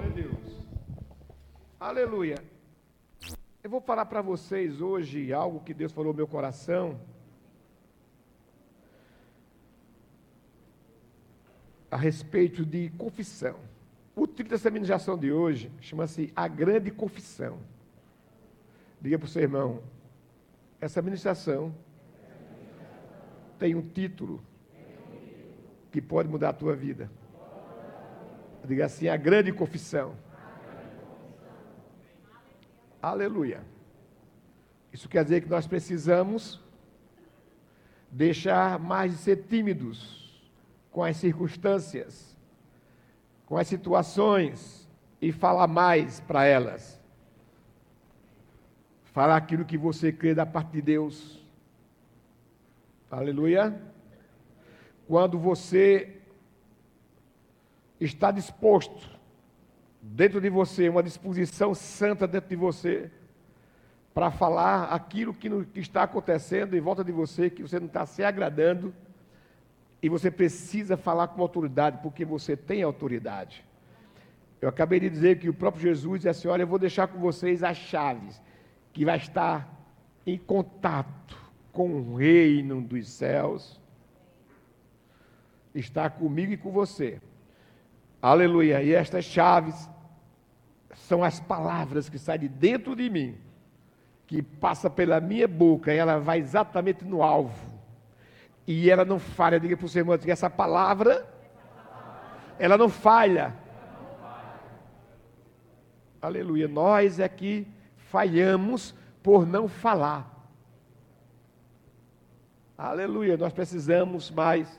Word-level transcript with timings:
Glória 0.00 0.08
a 0.08 0.14
Deus. 0.14 0.64
Aleluia. 1.78 2.36
Eu 3.62 3.68
vou 3.68 3.82
falar 3.82 4.06
para 4.06 4.22
vocês 4.22 4.80
hoje 4.80 5.30
algo 5.30 5.60
que 5.60 5.74
Deus 5.74 5.92
falou 5.92 6.14
no 6.14 6.16
meu 6.16 6.26
coração. 6.26 6.98
A 11.90 11.98
respeito 11.98 12.64
de 12.64 12.88
confissão. 12.90 13.56
O 14.16 14.26
título 14.26 14.50
dessa 14.50 14.70
ministração 14.70 15.18
de 15.18 15.30
hoje 15.30 15.70
chama-se 15.82 16.32
A 16.34 16.48
Grande 16.48 16.90
Confissão. 16.90 17.58
Diga 19.02 19.18
para 19.18 19.26
o 19.26 19.28
seu 19.28 19.42
irmão, 19.42 19.82
essa 20.80 21.02
ministração 21.02 21.74
tem 23.58 23.74
um 23.74 23.82
título 23.82 24.42
que 25.92 26.00
pode 26.00 26.28
mudar 26.28 26.50
a 26.50 26.54
tua 26.54 26.74
vida. 26.74 27.10
Diga 28.64 28.86
assim: 28.86 29.08
a 29.08 29.16
grande 29.16 29.52
confissão. 29.52 30.14
Aleluia. 33.02 33.62
Isso 34.92 35.08
quer 35.08 35.24
dizer 35.24 35.40
que 35.42 35.48
nós 35.48 35.66
precisamos 35.66 36.60
deixar 38.10 38.78
mais 38.78 39.12
de 39.12 39.18
ser 39.18 39.44
tímidos 39.44 40.20
com 40.90 41.02
as 41.02 41.16
circunstâncias, 41.16 42.36
com 43.46 43.56
as 43.56 43.68
situações 43.68 44.88
e 45.22 45.30
falar 45.32 45.66
mais 45.66 46.20
para 46.20 46.44
elas. 46.44 47.00
Falar 49.12 49.36
aquilo 49.36 49.64
que 49.64 49.78
você 49.78 50.12
crê 50.12 50.34
da 50.34 50.46
parte 50.46 50.72
de 50.72 50.82
Deus. 50.82 51.44
Aleluia. 53.10 53.80
Quando 55.06 55.38
você 55.38 56.19
está 58.00 58.30
disposto 58.30 59.18
dentro 60.00 60.40
de 60.40 60.48
você, 60.48 60.88
uma 60.88 61.02
disposição 61.02 61.74
santa 61.74 62.26
dentro 62.26 62.48
de 62.48 62.56
você, 62.56 63.10
para 64.14 64.30
falar 64.30 64.84
aquilo 64.84 65.32
que, 65.32 65.48
no, 65.48 65.64
que 65.64 65.80
está 65.80 66.02
acontecendo 66.02 66.76
em 66.76 66.80
volta 66.80 67.04
de 67.04 67.12
você, 67.12 67.50
que 67.50 67.62
você 67.62 67.78
não 67.78 67.86
está 67.86 68.06
se 68.06 68.24
agradando, 68.24 68.94
e 70.02 70.08
você 70.08 70.30
precisa 70.30 70.96
falar 70.96 71.28
com 71.28 71.42
autoridade, 71.42 71.98
porque 72.02 72.24
você 72.24 72.56
tem 72.56 72.82
autoridade. 72.82 73.64
Eu 74.60 74.68
acabei 74.68 75.00
de 75.00 75.10
dizer 75.10 75.38
que 75.38 75.48
o 75.48 75.54
próprio 75.54 75.82
Jesus 75.82 76.20
disse 76.20 76.28
assim: 76.28 76.48
Olha, 76.48 76.62
eu 76.62 76.66
vou 76.66 76.78
deixar 76.78 77.06
com 77.08 77.18
vocês 77.18 77.62
as 77.62 77.76
chaves, 77.76 78.40
que 78.92 79.04
vai 79.04 79.18
estar 79.18 79.68
em 80.26 80.38
contato 80.38 81.36
com 81.72 81.90
o 81.92 82.16
reino 82.16 82.80
dos 82.80 83.08
céus, 83.08 83.80
está 85.74 86.10
comigo 86.10 86.52
e 86.52 86.56
com 86.56 86.70
você. 86.70 87.20
Aleluia. 88.22 88.82
E 88.82 88.94
estas 88.94 89.24
chaves 89.24 89.88
são 90.94 91.24
as 91.24 91.40
palavras 91.40 92.08
que 92.08 92.18
saem 92.18 92.40
de 92.40 92.48
dentro 92.48 92.94
de 92.94 93.08
mim, 93.08 93.38
que 94.26 94.42
passa 94.42 94.90
pela 94.90 95.20
minha 95.20 95.48
boca 95.48 95.92
e 95.92 95.96
ela 95.96 96.18
vai 96.18 96.38
exatamente 96.38 97.04
no 97.04 97.22
alvo. 97.22 97.80
E 98.66 98.90
ela 98.90 99.04
não 99.04 99.18
falha. 99.18 99.58
Diga 99.58 99.76
para 99.76 99.86
o 99.86 99.88
seu 99.88 100.00
irmão 100.00 100.18
essa 100.26 100.50
palavra, 100.50 101.26
ela 102.58 102.76
não 102.76 102.88
falha. 102.88 103.54
Aleluia. 106.20 106.68
Nós 106.68 107.18
é 107.18 107.28
que 107.28 107.66
falhamos 107.96 108.94
por 109.22 109.46
não 109.46 109.66
falar. 109.66 110.28
Aleluia. 112.76 113.36
Nós 113.36 113.52
precisamos 113.52 114.30
mais 114.30 114.78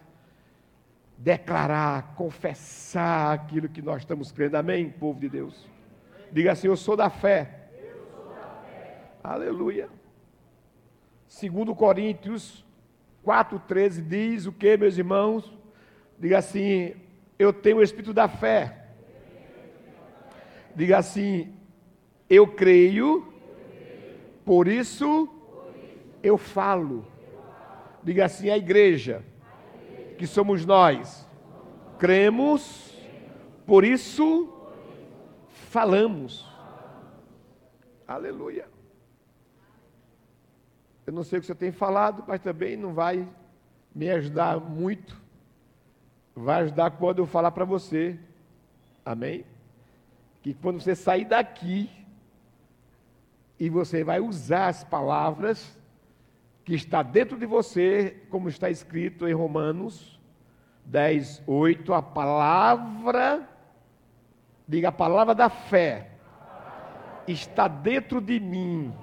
declarar, 1.23 2.15
confessar 2.15 3.33
aquilo 3.33 3.69
que 3.69 3.81
nós 3.81 4.01
estamos 4.01 4.31
crendo. 4.31 4.57
Amém, 4.57 4.89
povo 4.89 5.19
de 5.19 5.29
Deus? 5.29 5.69
Diga 6.31 6.51
assim: 6.51 6.67
Eu 6.67 6.75
sou 6.75 6.97
da 6.97 7.09
fé. 7.09 7.69
Aleluia. 9.23 9.87
Segundo 11.27 11.75
Coríntios 11.75 12.65
4,13 13.23 14.01
diz 14.01 14.45
o 14.47 14.51
que, 14.51 14.75
meus 14.75 14.97
irmãos? 14.97 15.55
Diga 16.17 16.39
assim: 16.39 16.95
Eu 17.37 17.53
tenho 17.53 17.77
o 17.77 17.83
Espírito 17.83 18.13
da 18.13 18.27
fé. 18.27 18.87
Diga 20.75 20.97
assim: 20.97 21.53
Eu 22.27 22.47
creio, 22.47 23.31
por 24.43 24.67
isso 24.67 25.29
eu 26.23 26.35
falo. 26.35 27.05
Diga 28.03 28.25
assim: 28.25 28.49
a 28.49 28.57
igreja 28.57 29.23
que 30.21 30.27
somos 30.27 30.67
nós. 30.67 31.27
Cremos, 31.97 32.95
por 33.65 33.83
isso 33.83 34.53
falamos. 35.47 36.47
Aleluia. 38.07 38.67
Eu 41.07 41.13
não 41.13 41.23
sei 41.23 41.39
o 41.39 41.41
que 41.41 41.47
você 41.47 41.55
tem 41.55 41.71
falado, 41.71 42.23
mas 42.27 42.39
também 42.39 42.77
não 42.77 42.93
vai 42.93 43.27
me 43.95 44.11
ajudar 44.11 44.59
muito. 44.59 45.19
Vai 46.35 46.61
ajudar 46.65 46.91
quando 46.91 47.17
eu 47.17 47.25
falar 47.25 47.49
para 47.49 47.65
você. 47.65 48.19
Amém? 49.03 49.43
Que 50.43 50.53
quando 50.53 50.79
você 50.79 50.93
sair 50.93 51.25
daqui 51.25 51.89
e 53.59 53.71
você 53.71 54.03
vai 54.03 54.19
usar 54.19 54.67
as 54.67 54.83
palavras 54.83 55.75
que 56.71 56.75
está 56.75 57.03
dentro 57.03 57.37
de 57.37 57.45
você, 57.45 58.15
como 58.29 58.47
está 58.47 58.69
escrito 58.69 59.27
em 59.27 59.33
Romanos 59.33 60.17
10, 60.85 61.43
8, 61.45 61.93
a 61.93 62.01
palavra, 62.01 63.45
diga 64.65 64.87
a 64.87 64.91
palavra 64.93 65.35
da 65.35 65.49
fé, 65.49 66.11
está 67.27 67.67
dentro 67.67 68.21
de 68.21 68.39
mim, 68.39 68.93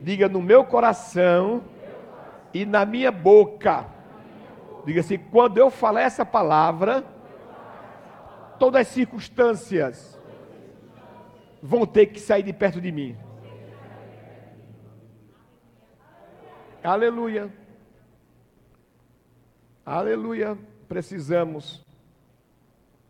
diga 0.00 0.28
no 0.28 0.42
meu 0.42 0.64
coração 0.64 1.62
e 2.52 2.66
na 2.66 2.84
minha 2.84 3.12
boca. 3.12 3.86
Diga 4.84 5.02
assim: 5.02 5.18
quando 5.18 5.58
eu 5.58 5.70
falar 5.70 6.00
essa 6.00 6.26
palavra, 6.26 7.04
todas 8.58 8.80
as 8.80 8.88
circunstâncias 8.88 10.20
vão 11.62 11.86
ter 11.86 12.06
que 12.06 12.18
sair 12.18 12.42
de 12.42 12.52
perto 12.52 12.80
de 12.80 12.90
mim. 12.90 13.16
Aleluia. 16.84 17.48
Aleluia. 19.86 20.58
Precisamos, 20.88 21.86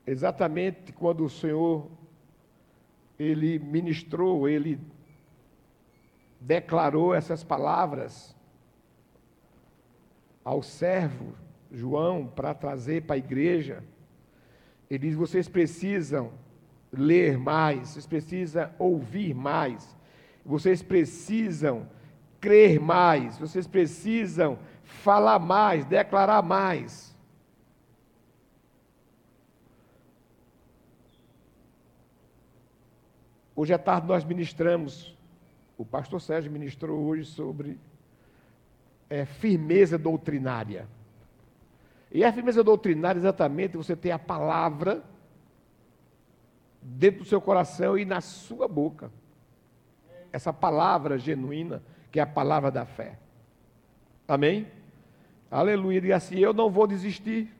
exatamente 0.06 0.92
quando 0.92 1.24
o 1.24 1.30
Senhor, 1.30 1.90
Ele 3.18 3.58
ministrou, 3.58 4.46
Ele 4.46 4.78
declarou 6.38 7.14
essas 7.14 7.42
palavras 7.42 8.36
ao 10.44 10.62
servo 10.62 11.34
João 11.70 12.26
para 12.26 12.52
trazer 12.52 13.04
para 13.04 13.14
a 13.14 13.18
igreja. 13.18 13.82
Ele 14.90 15.08
diz: 15.08 15.14
vocês 15.14 15.48
precisam 15.48 16.30
ler 16.92 17.38
mais, 17.38 17.88
vocês 17.88 18.06
precisam 18.06 18.70
ouvir 18.78 19.32
mais, 19.34 19.96
vocês 20.44 20.82
precisam 20.82 21.88
crer 22.42 22.80
mais, 22.80 23.38
vocês 23.38 23.68
precisam 23.68 24.58
falar 24.82 25.38
mais, 25.38 25.84
declarar 25.84 26.42
mais. 26.42 27.16
Hoje 33.54 33.72
à 33.72 33.78
tarde 33.78 34.08
nós 34.08 34.24
ministramos, 34.24 35.16
o 35.78 35.84
pastor 35.84 36.20
Sérgio 36.20 36.50
ministrou 36.50 36.98
hoje 37.04 37.24
sobre 37.24 37.78
é, 39.08 39.24
firmeza 39.24 39.96
doutrinária. 39.96 40.88
E 42.10 42.24
a 42.24 42.32
firmeza 42.32 42.64
doutrinária 42.64 43.20
exatamente 43.20 43.76
você 43.76 43.94
tem 43.94 44.10
a 44.10 44.18
palavra 44.18 45.04
dentro 46.82 47.20
do 47.20 47.24
seu 47.24 47.40
coração 47.40 47.96
e 47.96 48.04
na 48.04 48.20
sua 48.20 48.66
boca. 48.66 49.12
Essa 50.32 50.52
palavra 50.52 51.18
genuína 51.18 51.80
que 52.12 52.20
é 52.20 52.22
a 52.22 52.26
palavra 52.26 52.70
da 52.70 52.84
fé. 52.84 53.18
Amém? 54.28 54.66
Aleluia. 55.50 56.00
Diga 56.00 56.16
assim: 56.16 56.38
Eu 56.38 56.52
não 56.52 56.70
vou 56.70 56.86
desistir. 56.86 57.50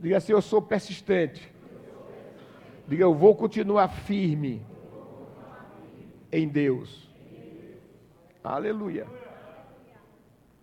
Diga 0.00 0.16
assim: 0.16 0.32
Eu 0.32 0.42
sou 0.42 0.60
persistente. 0.60 1.50
Diga: 2.88 3.04
Eu 3.04 3.14
vou 3.14 3.36
continuar 3.36 3.88
firme 3.88 4.60
em 6.32 6.48
Deus. 6.48 7.08
Aleluia. 8.42 9.06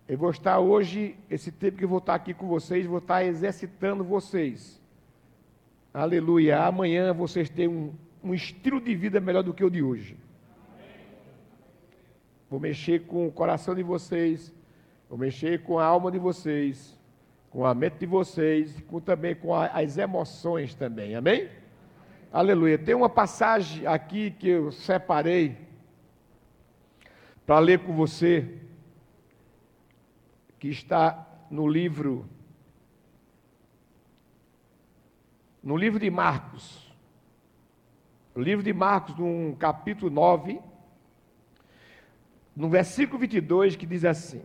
Eu 0.06 0.18
vou 0.18 0.30
estar 0.30 0.58
hoje, 0.58 1.16
esse 1.30 1.50
tempo 1.50 1.78
que 1.78 1.84
eu 1.84 1.88
vou 1.88 1.98
estar 1.98 2.14
aqui 2.14 2.34
com 2.34 2.46
vocês, 2.46 2.84
vou 2.84 2.98
estar 2.98 3.24
exercitando 3.24 4.04
vocês. 4.04 4.80
Aleluia. 5.94 6.62
Amanhã 6.62 7.14
vocês 7.14 7.48
têm 7.48 7.68
um, 7.68 7.94
um 8.22 8.34
estilo 8.34 8.80
de 8.80 8.94
vida 8.94 9.18
melhor 9.20 9.42
do 9.42 9.54
que 9.54 9.64
o 9.64 9.70
de 9.70 9.82
hoje. 9.82 10.18
Vou 12.52 12.60
mexer 12.60 13.06
com 13.06 13.26
o 13.26 13.32
coração 13.32 13.74
de 13.74 13.82
vocês, 13.82 14.52
vou 15.08 15.18
mexer 15.18 15.62
com 15.62 15.78
a 15.78 15.86
alma 15.86 16.12
de 16.12 16.18
vocês, 16.18 17.00
com 17.48 17.64
a 17.64 17.74
mente 17.74 18.00
de 18.00 18.04
vocês, 18.04 18.78
com 18.88 19.00
também 19.00 19.34
com 19.34 19.54
a, 19.54 19.68
as 19.68 19.96
emoções 19.96 20.74
também. 20.74 21.14
Amém? 21.14 21.48
Aleluia. 22.30 22.76
Tem 22.76 22.94
uma 22.94 23.08
passagem 23.08 23.86
aqui 23.86 24.32
que 24.32 24.50
eu 24.50 24.70
separei 24.70 25.56
para 27.46 27.58
ler 27.58 27.78
com 27.78 27.94
você, 27.94 28.60
que 30.58 30.68
está 30.68 31.26
no 31.50 31.66
livro 31.66 32.28
no 35.62 35.74
livro 35.74 35.98
de 35.98 36.10
Marcos. 36.10 36.94
O 38.34 38.40
livro 38.42 38.62
de 38.62 38.74
Marcos, 38.74 39.16
no 39.16 39.56
capítulo 39.56 40.10
9, 40.10 40.60
no 42.54 42.68
versículo 42.68 43.18
22, 43.18 43.76
que 43.76 43.86
diz 43.86 44.04
assim: 44.04 44.42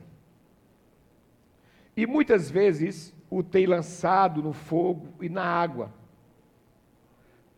E 1.96 2.06
muitas 2.08 2.50
vezes 2.50 3.14
o 3.30 3.44
tem 3.44 3.66
lançado 3.66 4.42
no 4.42 4.54
fogo 4.54 5.14
e 5.22 5.30
na 5.30 5.44
água, 5.44 5.94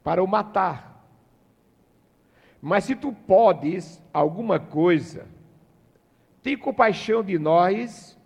para 0.04 0.24
o 0.24 0.28
matar. 0.28 0.90
Mas 2.62 2.84
se 2.84 2.96
tu 2.96 3.14
podes 3.14 4.02
alguma 4.14 4.60
coisa, 4.60 5.28
tem 6.42 6.58
compaixão 6.58 7.24
de 7.24 7.38
nós 7.38 8.18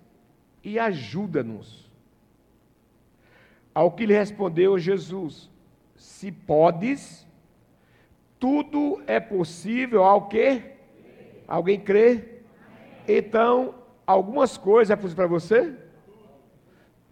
e 0.63 0.79
ajuda-nos. 0.79 1.91
Ao 3.75 3.91
que 3.91 4.05
lhe 4.05 4.13
respondeu 4.13 4.79
Jesus: 4.79 5.51
Se 5.95 6.31
podes, 6.31 7.27
tudo 8.39 9.03
é 9.05 9.19
possível 9.19 10.03
ao 10.03 10.27
que? 10.27 10.72
Alguém 11.47 11.79
crê? 11.79 12.41
Então, 13.07 13.75
algumas 14.05 14.57
coisas 14.57 14.91
é 14.91 14.95
possível 14.95 15.15
para 15.15 15.27
você? 15.27 15.75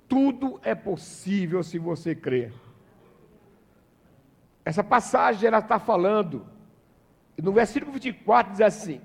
Tudo 0.08 0.60
é 0.64 0.76
possível 0.76 1.64
se 1.64 1.78
você 1.78 2.14
crer. 2.14 2.54
Essa 4.64 4.84
passagem 4.84 5.48
ela 5.48 5.60
está 5.60 5.80
falando, 5.80 6.46
no 7.42 7.52
versículo 7.52 7.92
24 7.94 8.52
diz 8.52 8.62
assim: 8.62 9.02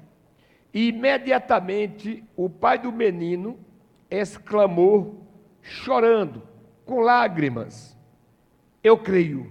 Imediatamente 0.73 2.25
o 2.37 2.50
pai 2.50 2.78
do 2.78 2.93
menino 2.93 3.58
exclamou, 4.11 5.26
chorando, 5.62 6.43
com 6.84 7.00
lágrimas: 7.00 7.96
Eu 8.82 8.99
creio, 8.99 9.50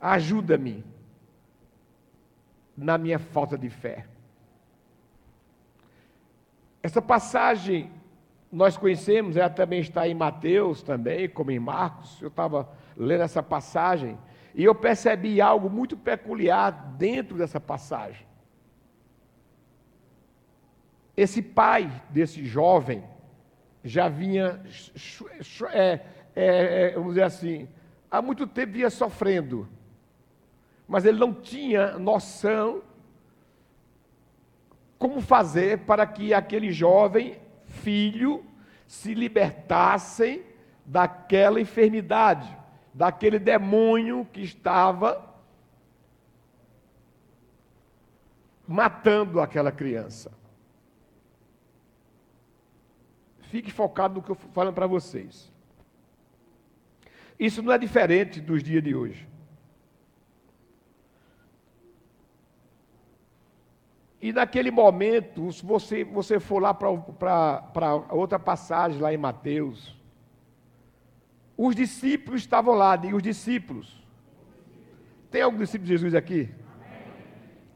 ajuda-me 0.00 0.91
na 2.82 2.98
minha 2.98 3.18
falta 3.18 3.56
de 3.56 3.70
fé. 3.70 4.06
Essa 6.82 7.00
passagem 7.00 7.90
nós 8.50 8.76
conhecemos, 8.76 9.36
ela 9.36 9.48
também 9.48 9.80
está 9.80 10.06
em 10.06 10.14
Mateus 10.14 10.82
também, 10.82 11.28
como 11.28 11.50
em 11.50 11.58
Marcos. 11.58 12.20
Eu 12.20 12.28
estava 12.28 12.68
lendo 12.94 13.22
essa 13.22 13.42
passagem 13.42 14.18
e 14.54 14.64
eu 14.64 14.74
percebi 14.74 15.40
algo 15.40 15.70
muito 15.70 15.96
peculiar 15.96 16.70
dentro 16.98 17.38
dessa 17.38 17.58
passagem. 17.58 18.26
Esse 21.16 21.40
pai 21.40 21.90
desse 22.10 22.44
jovem 22.44 23.02
já 23.84 24.08
vinha, 24.08 24.62
é, 25.72 26.00
é, 26.34 26.84
é, 26.84 26.90
vamos 26.94 27.10
dizer 27.10 27.24
assim, 27.24 27.68
há 28.10 28.20
muito 28.20 28.46
tempo 28.46 28.72
vinha 28.72 28.90
sofrendo, 28.90 29.68
mas 30.92 31.06
ele 31.06 31.18
não 31.18 31.32
tinha 31.32 31.98
noção 31.98 32.82
como 34.98 35.22
fazer 35.22 35.78
para 35.86 36.06
que 36.06 36.34
aquele 36.34 36.70
jovem 36.70 37.40
filho 37.64 38.44
se 38.86 39.14
libertasse 39.14 40.44
daquela 40.84 41.58
enfermidade 41.58 42.58
daquele 42.92 43.38
demônio 43.38 44.28
que 44.30 44.42
estava 44.42 45.34
matando 48.68 49.40
aquela 49.40 49.72
criança. 49.72 50.30
Fique 53.44 53.72
focado 53.72 54.16
no 54.16 54.22
que 54.22 54.30
eu 54.30 54.34
falando 54.34 54.74
para 54.74 54.86
vocês. 54.86 55.50
Isso 57.38 57.62
não 57.62 57.72
é 57.72 57.78
diferente 57.78 58.42
dos 58.42 58.62
dias 58.62 58.82
de 58.82 58.94
hoje. 58.94 59.31
E 64.22 64.32
naquele 64.32 64.70
momento, 64.70 65.50
se 65.50 65.66
você, 65.66 66.04
você 66.04 66.38
for 66.38 66.62
lá 66.62 66.72
para 66.72 66.88
outra 66.88 68.38
passagem, 68.38 69.00
lá 69.00 69.12
em 69.12 69.16
Mateus, 69.16 69.98
os 71.56 71.74
discípulos 71.74 72.42
estavam 72.42 72.72
lá, 72.72 72.94
diga 72.94 73.16
os 73.16 73.22
discípulos. 73.22 74.00
Tem 75.28 75.42
algum 75.42 75.58
discípulo 75.58 75.86
de 75.86 75.92
Jesus 75.94 76.14
aqui? 76.14 76.48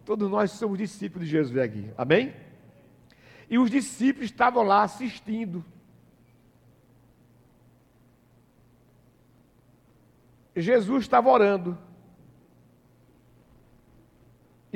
Todos 0.05 0.31
nós 0.31 0.53
somos 0.53 0.79
discípulos 0.79 1.27
de 1.27 1.33
Jesus 1.33 1.59
aqui. 1.59 1.91
Amém? 1.99 2.33
E 3.51 3.59
os 3.59 3.69
discípulos 3.69 4.27
estavam 4.27 4.63
lá 4.63 4.85
assistindo. 4.85 5.65
Jesus 10.55 11.03
estava 11.03 11.29
orando. 11.29 11.77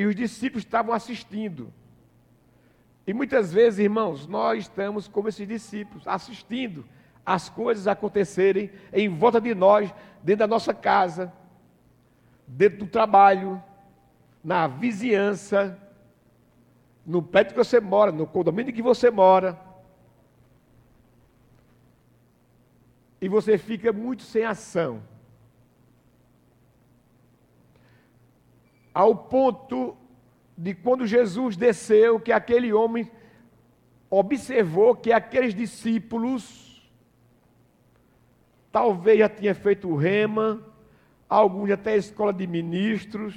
E 0.01 0.07
os 0.07 0.17
discípulos 0.17 0.65
estavam 0.65 0.95
assistindo. 0.95 1.71
E 3.07 3.13
muitas 3.13 3.53
vezes, 3.53 3.81
irmãos, 3.81 4.27
nós 4.27 4.61
estamos 4.61 5.07
como 5.07 5.29
esses 5.29 5.47
discípulos, 5.47 6.09
assistindo 6.09 6.87
as 7.25 7.51
coisas 7.51 7.87
acontecerem 7.87 8.71
em 8.95 9.11
volta 9.11 9.39
de 9.39 9.55
nós, 9.55 9.93
dentro 10.23 10.39
da 10.39 10.47
nossa 10.47 10.73
casa, 10.73 11.31
dentro 12.47 12.79
do 12.79 12.87
trabalho, 12.87 13.63
na 14.43 14.67
vizinhança, 14.67 15.79
no 17.05 17.23
prédio 17.23 17.53
que 17.53 17.63
você 17.63 17.79
mora, 17.79 18.11
no 18.11 18.27
condomínio 18.27 18.73
que 18.73 18.81
você 18.81 19.11
mora. 19.11 19.61
E 23.21 23.29
você 23.29 23.59
fica 23.59 23.93
muito 23.93 24.23
sem 24.23 24.47
ação. 24.47 25.03
Ao 29.01 29.15
ponto 29.17 29.97
de 30.59 30.75
quando 30.75 31.07
Jesus 31.07 31.57
desceu, 31.57 32.21
que 32.21 32.31
aquele 32.31 32.71
homem 32.71 33.11
observou 34.11 34.95
que 34.95 35.11
aqueles 35.11 35.55
discípulos 35.55 36.87
talvez 38.71 39.21
já 39.21 39.27
tinha 39.27 39.55
feito 39.55 39.97
rema, 39.97 40.63
alguns 41.27 41.71
até 41.71 41.95
a 41.95 41.97
escola 41.97 42.31
de 42.31 42.47
ministros, 42.47 43.35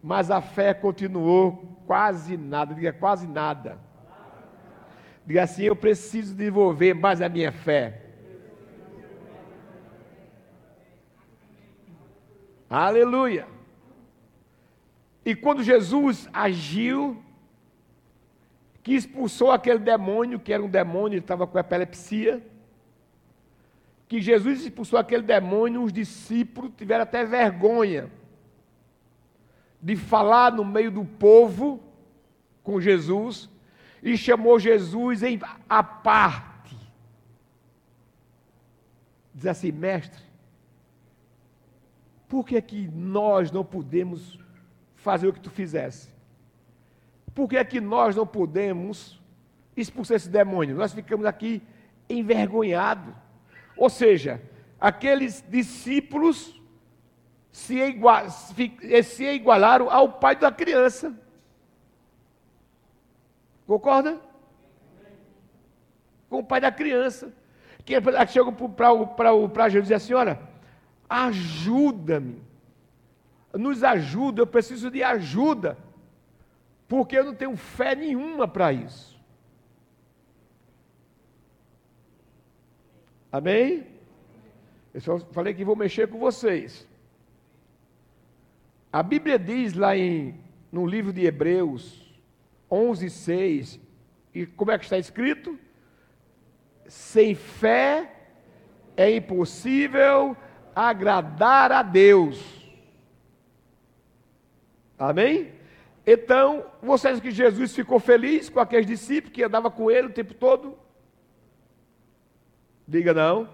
mas 0.00 0.30
a 0.30 0.40
fé 0.40 0.72
continuou 0.72 1.82
quase 1.84 2.36
nada, 2.36 2.76
diga 2.76 2.92
quase 2.92 3.26
nada. 3.26 3.76
Diga 5.26 5.42
assim: 5.42 5.64
eu 5.64 5.74
preciso 5.74 6.32
desenvolver 6.36 6.94
mais 6.94 7.20
a 7.20 7.28
minha 7.28 7.50
fé. 7.50 8.11
Aleluia. 12.72 13.46
E 15.26 15.34
quando 15.36 15.62
Jesus 15.62 16.26
agiu, 16.32 17.22
que 18.82 18.94
expulsou 18.94 19.52
aquele 19.52 19.78
demônio, 19.78 20.40
que 20.40 20.54
era 20.54 20.62
um 20.62 20.70
demônio, 20.70 21.16
ele 21.16 21.20
estava 21.20 21.46
com 21.46 21.58
epilepsia. 21.58 22.42
Que 24.08 24.22
Jesus 24.22 24.62
expulsou 24.62 24.98
aquele 24.98 25.22
demônio, 25.22 25.82
os 25.82 25.92
discípulos 25.92 26.72
tiveram 26.74 27.02
até 27.02 27.26
vergonha 27.26 28.10
de 29.82 29.94
falar 29.94 30.50
no 30.50 30.64
meio 30.64 30.90
do 30.90 31.04
povo 31.04 31.78
com 32.62 32.80
Jesus 32.80 33.50
e 34.02 34.16
chamou 34.16 34.58
Jesus 34.58 35.22
em 35.22 35.38
a 35.68 35.82
parte. 35.82 36.74
Diz 39.34 39.46
assim, 39.46 39.72
mestre, 39.72 40.31
por 42.32 42.46
que 42.46 42.56
é 42.56 42.62
que 42.62 42.88
nós 42.88 43.52
não 43.52 43.62
podemos 43.62 44.38
fazer 44.96 45.28
o 45.28 45.34
que 45.34 45.38
tu 45.38 45.50
fizesse? 45.50 46.08
Por 47.34 47.46
que 47.46 47.58
é 47.58 47.62
que 47.62 47.78
nós 47.78 48.16
não 48.16 48.26
podemos 48.26 49.20
expulsar 49.76 50.16
esse 50.16 50.30
demônio? 50.30 50.74
Nós 50.74 50.94
ficamos 50.94 51.26
aqui 51.26 51.60
envergonhados. 52.08 53.12
Ou 53.76 53.90
seja, 53.90 54.40
aqueles 54.80 55.44
discípulos 55.46 56.58
se, 57.50 57.78
igual, 57.78 58.30
se 58.30 59.24
igualaram 59.24 59.90
ao 59.90 60.14
pai 60.14 60.34
da 60.34 60.50
criança. 60.50 61.14
Concorda? 63.66 64.18
Com 66.30 66.38
o 66.38 66.44
pai 66.44 66.62
da 66.62 66.72
criança. 66.72 67.30
Que 67.84 67.92
chega 68.28 68.50
para 68.50 69.68
Jesus 69.68 69.90
e 69.90 69.92
diz 69.92 70.02
assim: 70.02 70.14
Olha, 70.14 70.51
ajuda-me. 71.12 72.42
Nos 73.52 73.84
ajuda, 73.84 74.40
eu 74.40 74.46
preciso 74.46 74.90
de 74.90 75.02
ajuda 75.02 75.76
porque 76.88 77.16
eu 77.16 77.24
não 77.24 77.34
tenho 77.34 77.56
fé 77.56 77.94
nenhuma 77.94 78.46
para 78.46 78.72
isso. 78.72 79.18
Amém? 83.30 83.86
Eu 84.92 85.00
só 85.00 85.18
falei 85.18 85.54
que 85.54 85.64
vou 85.64 85.76
mexer 85.76 86.08
com 86.08 86.18
vocês. 86.18 86.86
A 88.92 89.02
Bíblia 89.02 89.38
diz 89.38 89.72
lá 89.72 89.96
em, 89.96 90.38
no 90.70 90.86
livro 90.86 91.14
de 91.14 91.24
Hebreus 91.24 92.14
11, 92.70 93.08
6, 93.08 93.80
e 94.34 94.46
como 94.46 94.70
é 94.70 94.78
que 94.78 94.84
está 94.84 94.98
escrito? 94.98 95.58
Sem 96.86 97.34
fé 97.34 98.14
é 98.96 99.14
impossível 99.16 100.36
agradar 100.74 101.72
a 101.72 101.82
Deus. 101.82 102.40
Amém? 104.98 105.52
Então, 106.06 106.64
você 106.82 107.08
acha 107.08 107.20
que 107.20 107.30
Jesus 107.30 107.74
ficou 107.74 108.00
feliz 108.00 108.48
com 108.48 108.60
aqueles 108.60 108.86
discípulos 108.86 109.34
que 109.34 109.42
andava 109.42 109.70
com 109.70 109.90
ele 109.90 110.08
o 110.08 110.12
tempo 110.12 110.34
todo? 110.34 110.76
Diga 112.86 113.14
não. 113.14 113.48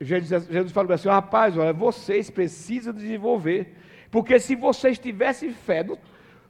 Jesus, 0.00 0.72
falou 0.72 0.92
assim: 0.92 1.08
rapaz, 1.08 1.56
olha, 1.56 1.72
vocês 1.72 2.28
precisam 2.28 2.92
desenvolver. 2.92 3.76
Porque 4.10 4.38
se 4.38 4.54
vocês 4.54 4.98
tivessem 4.98 5.52
fé 5.52 5.82
do, 5.82 5.98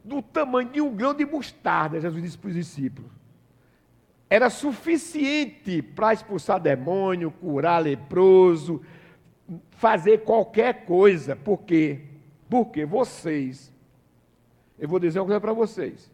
do 0.03 0.21
tamanho 0.21 0.71
de 0.71 0.81
um 0.81 0.95
grão 0.95 1.15
de 1.15 1.25
mostarda, 1.25 2.01
Jesus 2.01 2.23
disse 2.23 2.39
para 2.39 2.49
os 2.49 2.55
discípulos, 2.55 3.11
era 4.33 4.49
suficiente 4.49 5.83
para 5.83 6.15
expulsar 6.15 6.59
demônio, 6.59 7.31
curar 7.31 7.83
leproso, 7.83 8.81
fazer 9.73 10.23
qualquer 10.25 10.87
coisa. 10.87 11.37
Por 11.37 11.59
quê? 11.65 12.01
Porque 12.49 12.87
vocês 12.87 13.73
eu 14.79 14.89
vou 14.89 14.99
dizer 14.99 15.21
uma 15.21 15.27
coisa 15.27 15.41
para 15.41 15.53
vocês. 15.53 16.11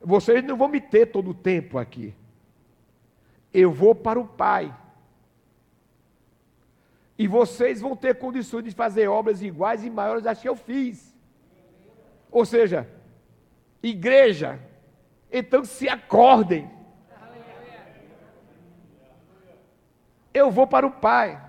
Vocês 0.00 0.42
não 0.44 0.56
vão 0.56 0.68
me 0.68 0.80
ter 0.80 1.06
todo 1.06 1.32
o 1.32 1.34
tempo 1.34 1.76
aqui. 1.76 2.14
Eu 3.52 3.72
vou 3.72 3.94
para 3.94 4.18
o 4.18 4.26
Pai. 4.26 4.74
E 7.18 7.26
vocês 7.26 7.80
vão 7.80 7.94
ter 7.94 8.14
condições 8.14 8.64
de 8.64 8.70
fazer 8.70 9.08
obras 9.08 9.42
iguais 9.42 9.84
e 9.84 9.90
maiores 9.90 10.24
às 10.24 10.40
que 10.40 10.48
eu 10.48 10.56
fiz. 10.56 11.14
Ou 12.30 12.46
seja, 12.46 12.88
igreja, 13.82 14.58
então 15.30 15.64
se 15.64 15.88
acordem. 15.88 16.70
Eu 20.32 20.50
vou 20.50 20.66
para 20.66 20.86
o 20.86 20.90
Pai. 20.90 21.40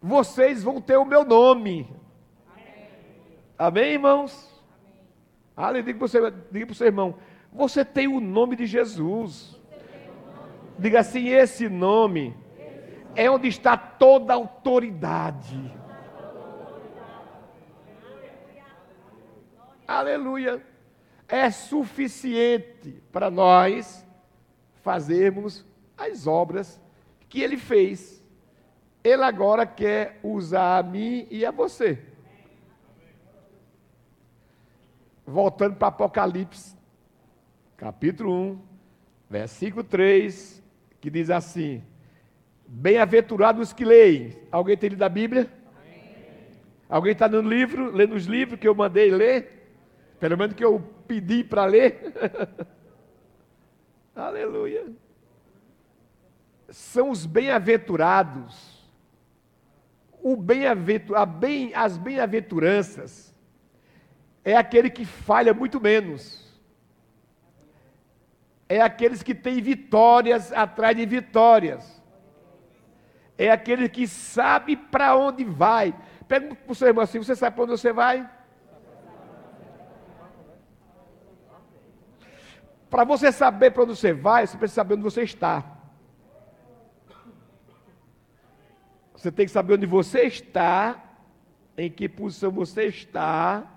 Vocês 0.00 0.62
vão 0.62 0.80
ter 0.80 0.96
o 0.96 1.04
meu 1.04 1.24
nome. 1.24 1.88
Amém, 3.58 3.92
irmãos? 3.92 4.50
Aleluia. 5.56 5.84
Diga 6.50 6.66
para 6.66 6.72
o 6.72 6.74
seu 6.74 6.86
irmão: 6.86 7.14
você 7.52 7.84
tem 7.84 8.08
o 8.08 8.20
nome 8.20 8.56
de 8.56 8.66
Jesus. 8.66 9.60
Diga 10.78 11.00
assim: 11.00 11.28
esse 11.28 11.68
nome 11.68 12.34
é 13.14 13.30
onde 13.30 13.48
está 13.48 13.76
toda 13.76 14.32
a 14.32 14.36
autoridade. 14.36 15.72
Aleluia. 19.86 20.64
É 21.28 21.50
suficiente 21.50 23.02
para 23.12 23.30
nós 23.30 24.06
fazermos 24.82 25.64
as 25.96 26.26
obras 26.26 26.80
que 27.32 27.40
ele 27.40 27.56
fez. 27.56 28.22
Ele 29.02 29.22
agora 29.22 29.64
quer 29.64 30.20
usar 30.22 30.76
a 30.76 30.82
mim 30.82 31.26
e 31.30 31.46
a 31.46 31.50
você. 31.50 31.98
voltando 35.24 35.76
para 35.76 35.88
Apocalipse, 35.88 36.76
capítulo 37.74 38.32
1, 38.34 38.58
versículo 39.30 39.82
3, 39.82 40.62
que 41.00 41.08
diz 41.08 41.30
assim: 41.30 41.82
Bem-aventurados 42.66 43.72
que 43.72 43.82
leem. 43.82 44.36
Alguém 44.50 44.76
tem 44.76 44.90
lido 44.90 45.02
a 45.02 45.08
Bíblia? 45.08 45.50
Amém. 45.74 46.48
Alguém 46.86 47.12
está 47.12 47.28
no 47.28 47.40
livro, 47.40 47.90
lendo 47.90 48.14
os 48.14 48.26
livros 48.26 48.60
que 48.60 48.68
eu 48.68 48.74
mandei 48.74 49.10
ler? 49.10 49.70
Pelo 50.20 50.36
menos 50.36 50.54
que 50.54 50.62
eu 50.62 50.80
pedi 51.08 51.42
para 51.42 51.64
ler. 51.64 52.12
Aleluia. 54.14 54.92
São 56.72 57.10
os 57.10 57.26
bem-aventurados. 57.26 58.82
O 60.22 60.36
bem-aventur, 60.36 61.26
bem, 61.26 61.74
as 61.74 61.98
bem-aventuranças 61.98 63.34
é 64.44 64.56
aquele 64.56 64.88
que 64.88 65.04
falha 65.04 65.52
muito 65.52 65.80
menos. 65.80 66.50
É 68.68 68.80
aqueles 68.80 69.22
que 69.22 69.34
têm 69.34 69.60
vitórias 69.60 70.50
atrás 70.52 70.96
de 70.96 71.04
vitórias. 71.04 72.02
É 73.36 73.50
aquele 73.50 73.88
que 73.88 74.08
sabe 74.08 74.76
para 74.76 75.14
onde 75.16 75.44
vai. 75.44 75.94
Pergunta 76.26 76.54
para 76.54 76.72
o 76.72 76.74
seu 76.74 76.88
irmão 76.88 77.04
assim: 77.04 77.18
você 77.18 77.36
sabe 77.36 77.54
para 77.54 77.64
onde 77.64 77.72
você 77.72 77.92
vai? 77.92 78.28
Para 82.88 83.04
você 83.04 83.30
saber 83.30 83.72
para 83.72 83.82
onde 83.82 83.96
você 83.96 84.12
vai, 84.12 84.46
você 84.46 84.56
precisa 84.56 84.76
saber 84.76 84.94
onde 84.94 85.02
você 85.02 85.22
está. 85.22 85.81
Você 89.22 89.30
tem 89.30 89.46
que 89.46 89.52
saber 89.52 89.74
onde 89.74 89.86
você 89.86 90.22
está, 90.22 91.00
em 91.78 91.88
que 91.88 92.08
posição 92.08 92.50
você 92.50 92.86
está, 92.86 93.72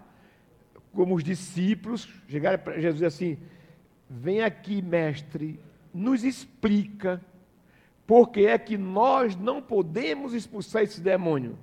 como 0.92 1.14
os 1.14 1.24
discípulos 1.24 2.12
chegaram 2.28 2.58
para 2.58 2.80
Jesus 2.80 3.04
assim: 3.04 3.38
Vem 4.10 4.42
aqui, 4.42 4.82
mestre, 4.82 5.60
nos 5.94 6.24
explica 6.24 7.22
por 8.08 8.32
que 8.32 8.48
é 8.48 8.58
que 8.58 8.75
nós 8.75 9.36
não 9.36 9.62
podemos 9.62 10.34
expulsar 10.34 10.82
esse 10.82 11.00
demônio. 11.00 11.60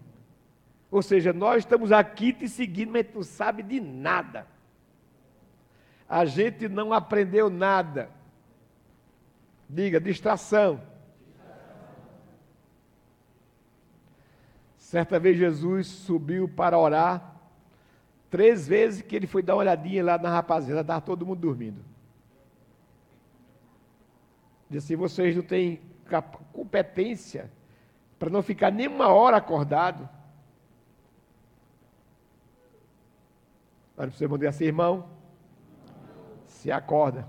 Ou 0.88 1.02
seja, 1.02 1.32
nós 1.32 1.64
estamos 1.64 1.90
aqui 1.90 2.32
te 2.32 2.48
seguindo, 2.48 2.92
mas 2.92 3.08
tu 3.12 3.24
sabe 3.24 3.64
de 3.64 3.80
nada. 3.80 4.46
A 6.08 6.24
gente 6.24 6.68
não 6.68 6.92
aprendeu 6.92 7.50
nada. 7.50 8.10
Diga, 9.68 10.00
distração. 10.00 10.91
Certa 14.92 15.18
vez 15.18 15.38
Jesus 15.38 15.86
subiu 15.86 16.46
para 16.46 16.78
orar 16.78 17.32
Três 18.32 18.66
vezes 18.66 19.02
que 19.02 19.14
ele 19.14 19.26
foi 19.26 19.42
dar 19.42 19.54
uma 19.54 19.60
olhadinha 19.60 20.02
lá 20.02 20.16
na 20.16 20.30
rapaziada, 20.30 20.80
estava 20.80 21.02
todo 21.02 21.26
mundo 21.26 21.40
dormindo. 21.40 21.84
Disse 24.70 24.86
assim, 24.86 24.96
vocês 24.96 25.36
não 25.36 25.42
têm 25.42 25.82
competência 26.50 27.52
para 28.18 28.30
não 28.30 28.42
ficar 28.42 28.70
nem 28.70 28.88
uma 28.88 29.08
hora 29.08 29.36
acordado. 29.36 30.08
Olha 33.98 34.08
para 34.08 34.16
você 34.16 34.26
mandar 34.26 34.48
assim, 34.48 34.64
irmão, 34.64 35.10
se 36.46 36.72
acorda. 36.72 37.28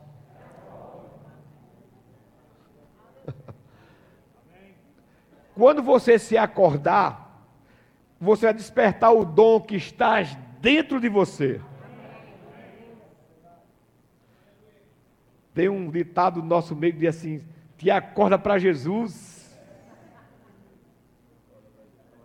Quando 5.53 5.83
você 5.83 6.17
se 6.17 6.37
acordar, 6.37 7.22
você 8.23 8.45
vai 8.45 8.53
despertar 8.53 9.11
o 9.11 9.25
dom 9.25 9.59
que 9.59 9.75
está 9.75 10.23
dentro 10.61 10.99
de 10.99 11.09
você. 11.09 11.59
Tem 15.53 15.67
um 15.69 15.91
ditado 15.91 16.41
no 16.41 16.47
nosso 16.47 16.75
meio 16.75 16.93
que 16.93 16.99
diz 16.99 17.17
assim: 17.17 17.43
te 17.77 17.91
acorda 17.91 18.39
para 18.39 18.57
Jesus. 18.57 19.59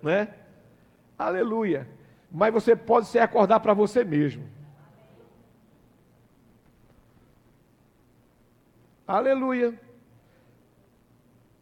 Né? 0.01 0.29
Aleluia. 1.19 1.89
Mas 2.31 2.55
você 2.55 2.77
pode 2.77 3.09
se 3.09 3.19
acordar 3.19 3.59
para 3.61 3.75
você 3.75 4.05
mesmo. 4.05 4.49
Aleluia. 9.07 9.79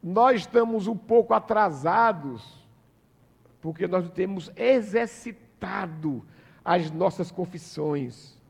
Nós 0.02 0.42
estamos 0.42 0.86
um 0.86 0.96
pouco 0.96 1.32
atrasados, 1.32 2.65
porque 3.66 3.88
nós 3.88 4.08
temos 4.10 4.48
exercitado 4.54 6.24
as 6.64 6.88
nossas 6.88 7.32
confissões. 7.32 8.40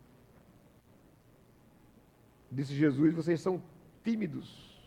Disse 2.52 2.74
Jesus: 2.74 3.14
vocês 3.14 3.40
são 3.40 3.62
tímidos. 4.04 4.86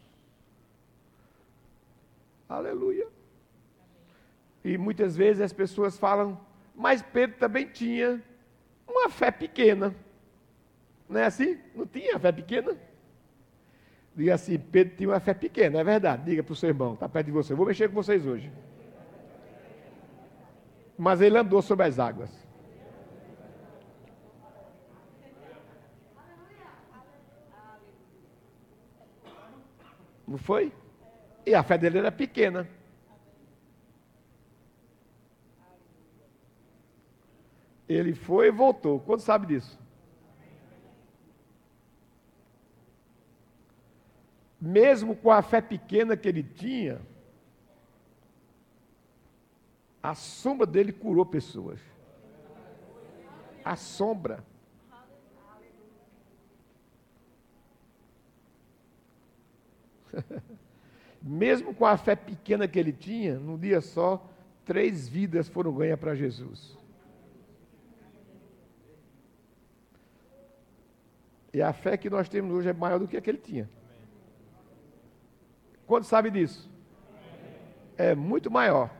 Aleluia. 2.47 3.07
E 4.63 4.77
muitas 4.77 5.17
vezes 5.17 5.41
as 5.41 5.51
pessoas 5.51 5.97
falam, 5.97 6.39
mas 6.75 7.01
Pedro 7.01 7.39
também 7.39 7.65
tinha 7.65 8.23
uma 8.87 9.09
fé 9.09 9.31
pequena. 9.31 9.95
Não 11.09 11.19
é 11.19 11.25
assim? 11.25 11.57
Não 11.73 11.87
tinha 11.87 12.19
fé 12.19 12.31
pequena? 12.31 12.77
Diga 14.15 14.35
assim, 14.35 14.59
Pedro 14.59 14.95
tinha 14.95 15.09
uma 15.09 15.19
fé 15.19 15.33
pequena, 15.33 15.79
é 15.79 15.83
verdade. 15.83 16.25
Diga 16.25 16.43
para 16.43 16.53
o 16.53 16.55
seu 16.55 16.69
irmão, 16.69 16.93
está 16.93 17.09
perto 17.09 17.25
de 17.25 17.31
você. 17.31 17.55
Vou 17.55 17.65
mexer 17.65 17.87
com 17.87 17.95
vocês 17.95 18.27
hoje 18.27 18.51
mas 20.99 21.21
ele 21.21 21.37
andou 21.37 21.61
sobre 21.61 21.85
as 21.85 21.97
águas. 21.97 22.29
Não 30.27 30.37
foi? 30.37 30.73
E 31.45 31.55
a 31.55 31.63
fé 31.63 31.77
dele 31.77 31.99
era 31.99 32.11
pequena. 32.11 32.67
Ele 37.87 38.13
foi 38.13 38.47
e 38.47 38.51
voltou. 38.51 38.99
Quanto 38.99 39.23
sabe 39.23 39.47
disso? 39.47 39.79
Mesmo 44.59 45.15
com 45.15 45.31
a 45.31 45.41
fé 45.41 45.61
pequena 45.61 46.17
que 46.17 46.27
ele 46.27 46.43
tinha, 46.43 47.01
a 50.01 50.15
sombra 50.15 50.65
dele 50.65 50.93
curou 50.93 51.25
pessoas. 51.25 51.79
A 53.63 53.75
sombra. 53.75 54.43
Mesmo 61.21 61.73
com 61.73 61.85
a 61.85 61.97
fé 61.97 62.15
pequena 62.15 62.67
que 62.67 62.79
ele 62.79 62.93
tinha, 62.93 63.37
num 63.37 63.57
dia 63.57 63.81
só, 63.81 64.25
três 64.65 65.07
vidas 65.07 65.49
foram 65.49 65.73
ganhas 65.73 65.99
para 65.99 66.15
Jesus. 66.15 66.77
E 71.53 71.61
a 71.61 71.73
fé 71.73 71.97
que 71.97 72.09
nós 72.09 72.29
temos 72.29 72.55
hoje 72.55 72.69
é 72.69 72.73
maior 72.73 72.99
do 72.99 73.07
que 73.07 73.17
a 73.17 73.21
que 73.21 73.29
ele 73.29 73.39
tinha. 73.39 73.69
Quando 75.85 76.03
sabe 76.05 76.29
disso? 76.29 76.69
É 77.97 78.15
muito 78.15 78.49
maior. 78.49 78.98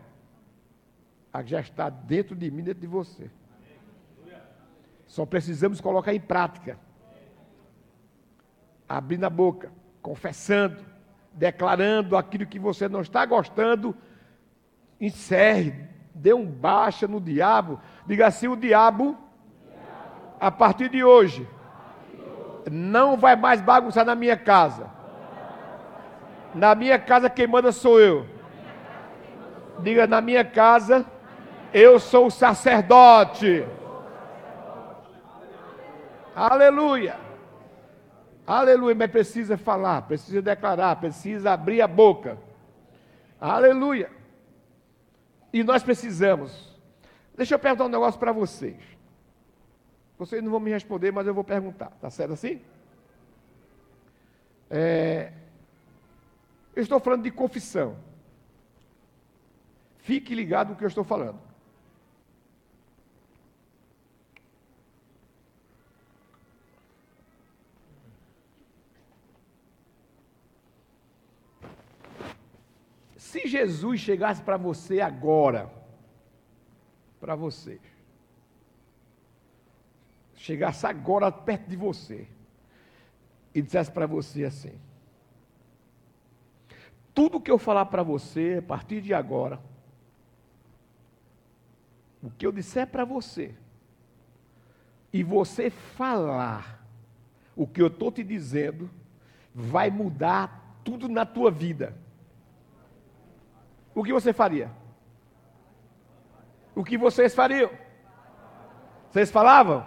A 1.31 1.43
que 1.43 1.51
já 1.51 1.59
está 1.59 1.89
dentro 1.89 2.35
de 2.35 2.49
mim, 2.49 2.63
dentro 2.63 2.81
de 2.81 2.87
você. 2.87 3.29
Só 5.05 5.25
precisamos 5.25 5.81
colocar 5.81 6.13
em 6.13 6.19
prática. 6.19 6.77
Abrindo 8.87 9.25
a 9.25 9.29
boca, 9.29 9.71
confessando, 10.01 10.83
declarando 11.33 12.17
aquilo 12.17 12.45
que 12.45 12.59
você 12.59 12.87
não 12.87 13.01
está 13.01 13.25
gostando, 13.25 13.95
encerre, 14.99 15.87
dê 16.13 16.33
um 16.33 16.45
baixa 16.45 17.07
no 17.07 17.19
diabo. 17.19 17.79
Diga 18.05 18.27
assim: 18.27 18.47
o 18.47 18.55
diabo, 18.55 19.17
a 20.39 20.51
partir 20.51 20.89
de 20.89 21.03
hoje, 21.03 21.47
não 22.71 23.17
vai 23.17 23.35
mais 23.35 23.61
bagunçar 23.61 24.05
na 24.05 24.15
minha 24.15 24.37
casa. 24.37 24.89
Na 26.53 26.73
minha 26.75 26.97
casa 26.97 27.29
quem 27.29 27.47
manda 27.47 27.71
sou 27.71 27.99
eu. 27.99 28.25
Diga 29.81 30.07
na 30.07 30.19
minha 30.19 30.43
casa, 30.43 31.05
eu 31.73 31.99
sou 31.99 32.27
o 32.27 32.31
sacerdote. 32.31 33.65
Aleluia. 36.35 37.19
Aleluia, 38.45 38.95
mas 38.95 39.11
precisa 39.11 39.57
falar, 39.57 40.01
precisa 40.03 40.41
declarar, 40.41 40.95
precisa 40.95 41.51
abrir 41.51 41.81
a 41.81 41.87
boca. 41.87 42.37
Aleluia. 43.39 44.09
E 45.53 45.63
nós 45.63 45.83
precisamos. 45.83 46.75
Deixa 47.35 47.55
eu 47.55 47.59
perguntar 47.59 47.85
um 47.85 47.89
negócio 47.89 48.19
para 48.19 48.31
vocês. 48.31 48.77
Vocês 50.17 50.43
não 50.43 50.51
vão 50.51 50.59
me 50.59 50.71
responder, 50.71 51.11
mas 51.11 51.27
eu 51.27 51.33
vou 51.33 51.43
perguntar. 51.43 51.91
Tá 52.01 52.09
certo 52.09 52.33
assim? 52.33 52.61
É, 54.69 55.31
eu 56.75 56.83
estou 56.83 56.99
falando 56.99 57.23
de 57.23 57.31
confissão. 57.31 57.95
Fique 59.99 60.33
ligado 60.33 60.69
no 60.69 60.75
que 60.75 60.83
eu 60.83 60.87
estou 60.87 61.03
falando. 61.03 61.48
Se 73.29 73.47
Jesus 73.47 73.99
chegasse 73.99 74.41
para 74.41 74.57
você 74.57 75.01
agora, 75.01 75.71
para 77.19 77.35
você, 77.35 77.79
chegasse 80.33 80.87
agora 80.87 81.31
perto 81.31 81.69
de 81.69 81.75
você 81.75 82.27
e 83.53 83.61
dissesse 83.61 83.91
para 83.91 84.07
você 84.07 84.45
assim: 84.45 84.73
tudo 87.13 87.39
que 87.39 87.51
eu 87.51 87.59
falar 87.59 87.85
para 87.85 88.01
você 88.01 88.55
a 88.57 88.63
partir 88.63 88.99
de 88.99 89.13
agora, 89.13 89.61
o 92.23 92.31
que 92.31 92.47
eu 92.47 92.51
disser 92.51 92.87
para 92.87 93.05
você, 93.05 93.53
e 95.13 95.21
você 95.21 95.69
falar 95.69 96.83
o 97.55 97.67
que 97.67 97.79
eu 97.79 97.87
estou 97.89 98.11
te 98.11 98.23
dizendo, 98.23 98.89
vai 99.53 99.91
mudar 99.91 100.81
tudo 100.83 101.07
na 101.07 101.27
tua 101.27 101.51
vida 101.51 102.08
o 103.99 104.03
que 104.03 104.13
você 104.13 104.31
faria? 104.31 104.71
O 106.73 106.83
que 106.83 106.97
vocês 106.97 107.35
fariam? 107.35 107.69
Vocês 109.11 109.29
falavam? 109.29 109.83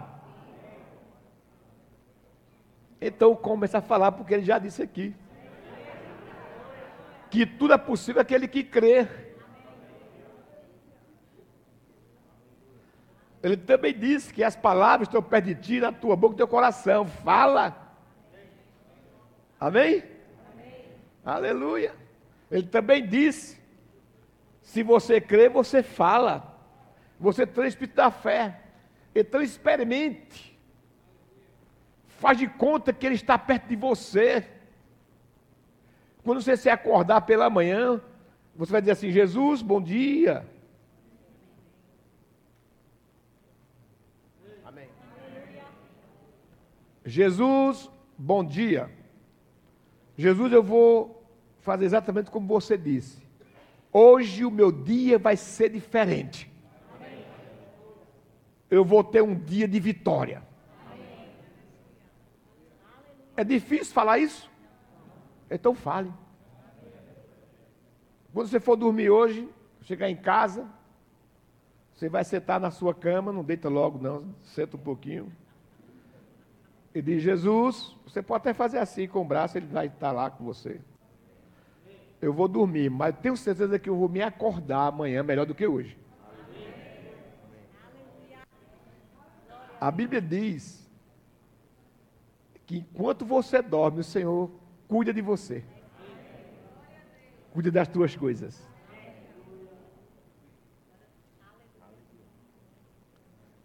Então 3.01 3.35
começa 3.35 3.79
a 3.79 3.81
falar, 3.81 4.11
porque 4.11 4.35
ele 4.35 4.43
já 4.43 4.59
disse 4.59 4.83
aqui. 4.83 5.15
Que 7.31 7.45
tudo 7.45 7.73
é 7.73 7.77
possível 7.77 8.21
aquele 8.21 8.47
que 8.47 8.63
crê. 8.63 9.07
Ele 13.41 13.57
também 13.57 13.97
disse 13.97 14.31
que 14.31 14.43
as 14.43 14.55
palavras 14.55 15.07
estão 15.07 15.23
perto 15.23 15.45
de 15.45 15.55
ti, 15.55 15.79
na 15.79 15.91
tua 15.91 16.15
boca 16.15 16.33
no 16.33 16.37
teu 16.37 16.47
coração. 16.47 17.07
Fala. 17.07 17.75
Amém? 19.59 20.03
Amém? 20.51 20.85
Aleluia. 21.25 21.95
Ele 22.51 22.67
também 22.67 23.05
disse 23.05 23.62
se 24.63 24.81
você 24.81 25.19
crê, 25.19 25.49
você 25.49 25.83
fala. 25.83 26.57
Você 27.19 27.45
tem 27.45 27.63
o 27.65 27.67
Espírito 27.67 27.95
da 27.95 28.09
fé. 28.09 28.61
Então 29.13 29.41
experimente. 29.41 30.57
Faz 32.07 32.37
de 32.37 32.47
conta 32.47 32.93
que 32.93 33.05
Ele 33.05 33.15
está 33.15 33.37
perto 33.37 33.67
de 33.67 33.75
você. 33.75 34.47
Quando 36.23 36.41
você 36.41 36.55
se 36.55 36.69
acordar 36.69 37.21
pela 37.21 37.49
manhã, 37.49 38.01
você 38.55 38.71
vai 38.71 38.81
dizer 38.81 38.93
assim: 38.93 39.11
Jesus, 39.11 39.61
bom 39.61 39.81
dia. 39.81 40.47
Amém. 44.63 44.87
Jesus, 47.05 47.91
bom 48.17 48.43
dia. 48.45 48.89
Jesus, 50.17 50.53
eu 50.53 50.63
vou 50.63 51.21
fazer 51.59 51.83
exatamente 51.83 52.31
como 52.31 52.47
você 52.47 52.77
disse. 52.77 53.22
Hoje 53.93 54.43
o 54.43 54.49
meu 54.49 54.71
dia 54.71 55.19
vai 55.19 55.37
ser 55.37 55.69
diferente. 55.69 56.51
Eu 58.67 58.83
vou 58.83 59.03
ter 59.03 59.21
um 59.21 59.35
dia 59.35 59.67
de 59.67 59.79
vitória. 59.79 60.41
É 63.37 63.43
difícil 63.43 63.93
falar 63.93 64.17
isso? 64.17 64.49
Então 65.49 65.75
fale. 65.75 66.11
Quando 68.33 68.47
você 68.47 68.59
for 68.59 68.75
dormir 68.75 69.11
hoje, 69.11 69.47
chegar 69.83 70.09
em 70.09 70.15
casa, 70.15 70.67
você 71.93 72.09
vai 72.09 72.23
sentar 72.23 72.59
na 72.59 72.71
sua 72.71 72.95
cama, 72.95 73.31
não 73.31 73.43
deita 73.43 73.69
logo 73.69 73.99
não, 73.99 74.33
senta 74.41 74.75
um 74.75 74.79
pouquinho. 74.79 75.31
E 76.95 77.01
diz, 77.01 77.21
Jesus, 77.21 77.95
você 78.07 78.23
pode 78.23 78.41
até 78.41 78.53
fazer 78.55 78.79
assim 78.79 79.07
com 79.07 79.21
o 79.21 79.25
braço, 79.25 79.55
ele 79.55 79.67
vai 79.67 79.85
estar 79.85 80.11
lá 80.11 80.31
com 80.31 80.43
você 80.43 80.81
eu 82.23 82.31
vou 82.31 82.47
dormir, 82.47 82.89
mas 82.89 83.13
tenho 83.17 83.35
certeza 83.35 83.77
que 83.77 83.89
eu 83.89 83.97
vou 83.97 84.07
me 84.07 84.21
acordar 84.21 84.87
amanhã 84.87 85.21
melhor 85.21 85.45
do 85.45 85.53
que 85.53 85.67
hoje. 85.67 85.97
A 89.79 89.91
Bíblia 89.91 90.21
diz 90.21 90.89
que 92.65 92.77
enquanto 92.77 93.25
você 93.25 93.61
dorme, 93.61 93.99
o 93.99 94.03
Senhor 94.05 94.49
cuida 94.87 95.13
de 95.13 95.21
você. 95.21 95.65
Cuida 97.51 97.69
das 97.69 97.89
tuas 97.89 98.15
coisas. 98.15 98.65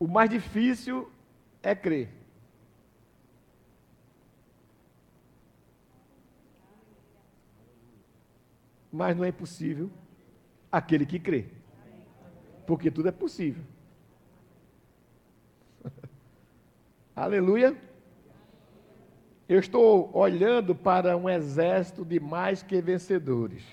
O 0.00 0.08
mais 0.08 0.28
difícil 0.28 1.08
é 1.62 1.76
crer. 1.76 2.17
Mas 8.92 9.16
não 9.16 9.24
é 9.24 9.28
impossível 9.28 9.90
aquele 10.70 11.04
que 11.06 11.18
crê. 11.18 11.46
Porque 12.66 12.90
tudo 12.90 13.08
é 13.08 13.12
possível. 13.12 13.64
Aleluia. 17.14 17.76
Eu 19.48 19.58
estou 19.58 20.10
olhando 20.14 20.74
para 20.74 21.16
um 21.16 21.28
exército 21.28 22.04
de 22.04 22.20
mais 22.20 22.62
que 22.62 22.80
vencedores. 22.82 23.64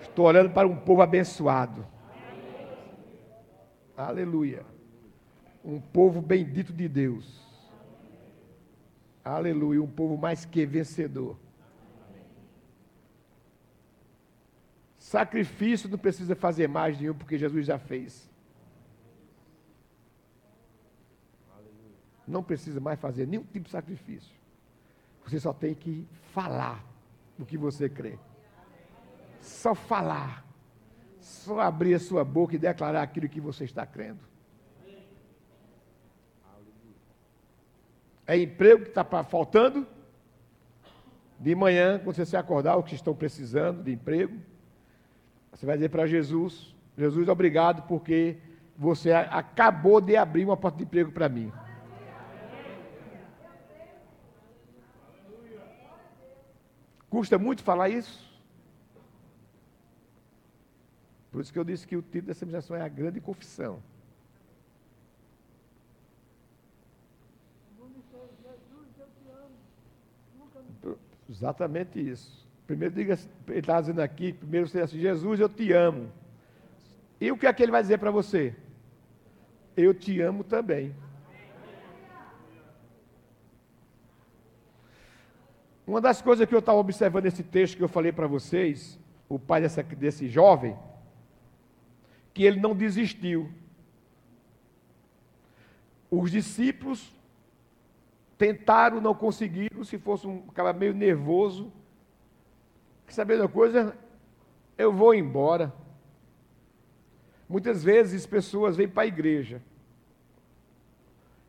Estou 0.00 0.26
olhando 0.26 0.50
para 0.50 0.68
um 0.68 0.76
povo 0.76 1.02
abençoado. 1.02 1.84
Aleluia. 3.96 4.64
Um 5.64 5.80
povo 5.80 6.22
bendito 6.22 6.72
de 6.72 6.88
Deus. 6.88 7.40
Aleluia. 9.24 9.82
Um 9.82 9.90
povo 9.90 10.16
mais 10.16 10.44
que 10.44 10.64
vencedor. 10.64 11.36
Sacrifício 15.10 15.88
não 15.88 15.98
precisa 15.98 16.36
fazer 16.36 16.68
mais 16.68 17.00
nenhum, 17.00 17.14
porque 17.14 17.36
Jesus 17.36 17.66
já 17.66 17.78
fez. 17.80 18.30
não 22.30 22.44
precisa 22.44 22.78
mais 22.78 23.00
fazer 23.00 23.26
nenhum 23.26 23.42
tipo 23.42 23.64
de 23.64 23.70
sacrifício. 23.72 24.32
Você 25.24 25.40
só 25.40 25.52
tem 25.52 25.74
que 25.74 26.06
falar 26.32 26.84
o 27.36 27.44
que 27.44 27.58
você 27.58 27.88
crê. 27.88 28.20
Só 29.40 29.74
falar. 29.74 30.46
Só 31.18 31.58
abrir 31.58 31.94
a 31.94 31.98
sua 31.98 32.24
boca 32.24 32.54
e 32.54 32.58
declarar 32.58 33.02
aquilo 33.02 33.28
que 33.28 33.40
você 33.40 33.64
está 33.64 33.84
crendo. 33.84 34.20
É 38.28 38.38
emprego 38.38 38.84
que 38.84 38.90
está 38.90 39.04
faltando? 39.24 39.84
De 41.36 41.52
manhã, 41.56 41.98
quando 41.98 42.14
você 42.14 42.24
se 42.24 42.36
acordar, 42.36 42.76
o 42.76 42.82
que 42.84 42.94
estão 42.94 43.12
precisando 43.12 43.82
de 43.82 43.92
emprego, 43.92 44.40
você 45.52 45.66
vai 45.66 45.76
dizer 45.76 45.88
para 45.88 46.06
Jesus: 46.06 46.74
Jesus, 46.96 47.28
obrigado, 47.28 47.86
porque 47.86 48.38
você 48.76 49.12
acabou 49.12 50.00
de 50.00 50.16
abrir 50.16 50.44
uma 50.44 50.56
porta 50.56 50.78
de 50.78 50.84
emprego 50.84 51.12
para 51.12 51.28
mim. 51.28 51.52
Custa 57.08 57.38
muito 57.38 57.62
falar 57.62 57.88
isso? 57.88 58.30
Por 61.30 61.40
isso 61.40 61.52
que 61.52 61.58
eu 61.58 61.64
disse 61.64 61.86
que 61.86 61.96
o 61.96 62.02
título 62.02 62.26
dessa 62.26 62.44
ministração 62.44 62.76
é 62.76 62.82
a 62.82 62.88
grande 62.88 63.20
confissão. 63.20 63.82
Exatamente 71.28 72.00
isso. 72.00 72.49
Primeiro 72.70 72.94
diga, 72.94 73.18
ele 73.48 73.58
está 73.58 73.80
dizendo 73.80 73.98
aqui, 74.00 74.32
primeiro 74.32 74.68
você 74.68 74.78
diz 74.78 74.84
assim, 74.84 75.00
Jesus, 75.00 75.40
eu 75.40 75.48
te 75.48 75.72
amo. 75.72 76.08
E 77.20 77.32
o 77.32 77.36
que 77.36 77.44
é 77.44 77.52
que 77.52 77.64
ele 77.64 77.72
vai 77.72 77.82
dizer 77.82 77.98
para 77.98 78.12
você? 78.12 78.54
Eu 79.76 79.92
te 79.92 80.20
amo 80.20 80.44
também. 80.44 80.94
Uma 85.84 86.00
das 86.00 86.22
coisas 86.22 86.48
que 86.48 86.54
eu 86.54 86.60
estava 86.60 86.78
observando 86.78 87.24
nesse 87.24 87.42
texto 87.42 87.76
que 87.76 87.82
eu 87.82 87.88
falei 87.88 88.12
para 88.12 88.28
vocês, 88.28 89.00
o 89.28 89.36
pai 89.36 89.62
dessa, 89.62 89.82
desse 89.82 90.28
jovem, 90.28 90.78
que 92.32 92.44
ele 92.44 92.60
não 92.60 92.72
desistiu. 92.72 93.50
Os 96.08 96.30
discípulos 96.30 97.12
tentaram, 98.38 99.00
não 99.00 99.12
conseguiram, 99.12 99.82
se 99.82 99.98
fosse 99.98 100.28
um 100.28 100.42
cara 100.42 100.72
meio 100.72 100.94
nervoso. 100.94 101.79
Quer 103.10 103.14
saber 103.14 103.40
uma 103.40 103.48
coisa? 103.48 103.98
Eu 104.78 104.92
vou 104.92 105.12
embora. 105.12 105.74
Muitas 107.48 107.82
vezes 107.82 108.24
pessoas 108.24 108.76
vêm 108.76 108.88
para 108.88 109.02
a 109.02 109.06
igreja, 109.06 109.60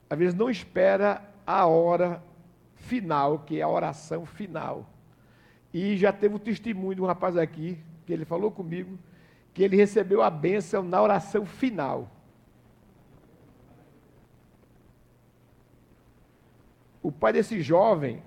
às 0.10 0.18
vezes 0.18 0.34
não 0.34 0.50
espera 0.50 1.24
a 1.46 1.68
hora 1.68 2.24
final, 2.78 3.38
que 3.46 3.60
é 3.60 3.62
a 3.62 3.70
oração 3.70 4.26
final. 4.26 4.90
E 5.72 5.96
já 5.98 6.12
teve 6.12 6.34
o 6.34 6.40
testemunho 6.40 6.96
de 6.96 7.02
um 7.04 7.06
rapaz 7.06 7.38
aqui, 7.38 7.78
que 8.08 8.12
ele 8.12 8.26
falou 8.26 8.50
comigo, 8.50 8.98
que 9.54 9.62
ele 9.62 9.78
recebeu 9.78 10.24
a 10.24 10.32
bênção 10.32 10.82
na 10.82 11.00
oração 11.00 11.46
final. 11.46 12.10
O 17.04 17.12
pai 17.12 17.34
desse 17.34 17.62
jovem, 17.62 18.24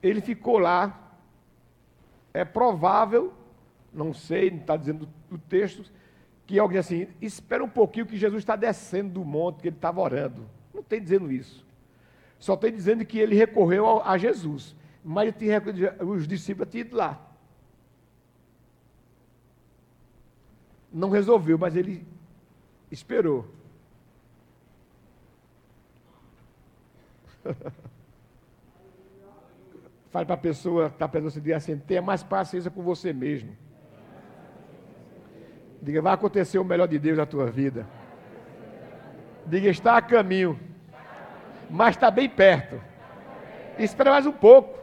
ele 0.00 0.20
ficou 0.20 0.58
lá. 0.60 1.02
É 2.36 2.44
provável, 2.44 3.32
não 3.90 4.12
sei, 4.12 4.50
não 4.50 4.58
está 4.58 4.76
dizendo 4.76 5.08
o 5.30 5.38
texto, 5.38 5.90
que 6.46 6.58
alguém 6.58 6.78
assim, 6.78 7.08
espera 7.18 7.64
um 7.64 7.68
pouquinho 7.68 8.04
que 8.04 8.14
Jesus 8.14 8.42
está 8.42 8.54
descendo 8.54 9.14
do 9.14 9.24
monte 9.24 9.62
que 9.62 9.68
ele 9.68 9.76
estava 9.76 10.02
orando. 10.02 10.46
Não 10.74 10.82
tem 10.82 11.00
dizendo 11.00 11.32
isso. 11.32 11.64
Só 12.38 12.54
tem 12.54 12.70
dizendo 12.70 13.06
que 13.06 13.18
ele 13.18 13.34
recorreu 13.34 14.02
a 14.02 14.18
Jesus. 14.18 14.76
Mas 15.02 15.34
os 16.06 16.28
discípulos 16.28 16.70
tinham 16.70 16.86
ido 16.86 16.94
lá. 16.94 17.18
Não 20.92 21.08
resolveu, 21.08 21.56
mas 21.56 21.74
ele 21.74 22.06
esperou. 22.90 23.50
Fale 30.10 30.26
para 30.26 30.34
a 30.34 30.38
pessoa 30.38 30.88
que 30.88 30.96
está 30.96 31.08
pensando 31.08 31.28
assim, 31.28 31.52
assim, 31.52 31.78
tenha 31.78 32.02
mais 32.02 32.22
paciência 32.22 32.70
com 32.70 32.82
você 32.82 33.12
mesmo. 33.12 33.56
Diga, 35.82 36.00
vai 36.00 36.14
acontecer 36.14 36.58
o 36.58 36.64
melhor 36.64 36.88
de 36.88 36.98
Deus 36.98 37.18
na 37.18 37.26
tua 37.26 37.46
vida. 37.46 37.86
Diga, 39.46 39.68
está 39.68 39.96
a 39.96 40.02
caminho 40.02 40.58
mas 41.68 41.96
está 41.96 42.10
bem 42.10 42.28
perto. 42.28 42.80
Espera 43.78 44.10
mais 44.10 44.26
um 44.26 44.32
pouco. 44.32 44.76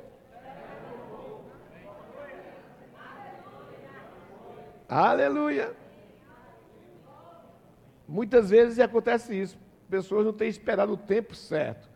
Aleluia. 4.88 5.74
Muitas 8.08 8.50
vezes 8.50 8.80
acontece 8.80 9.40
isso. 9.40 9.58
Pessoas 9.90 10.26
não 10.26 10.34
têm 10.34 10.48
esperado 10.48 10.94
o 10.94 10.98
tempo 10.98 11.34
certo. 11.34 11.90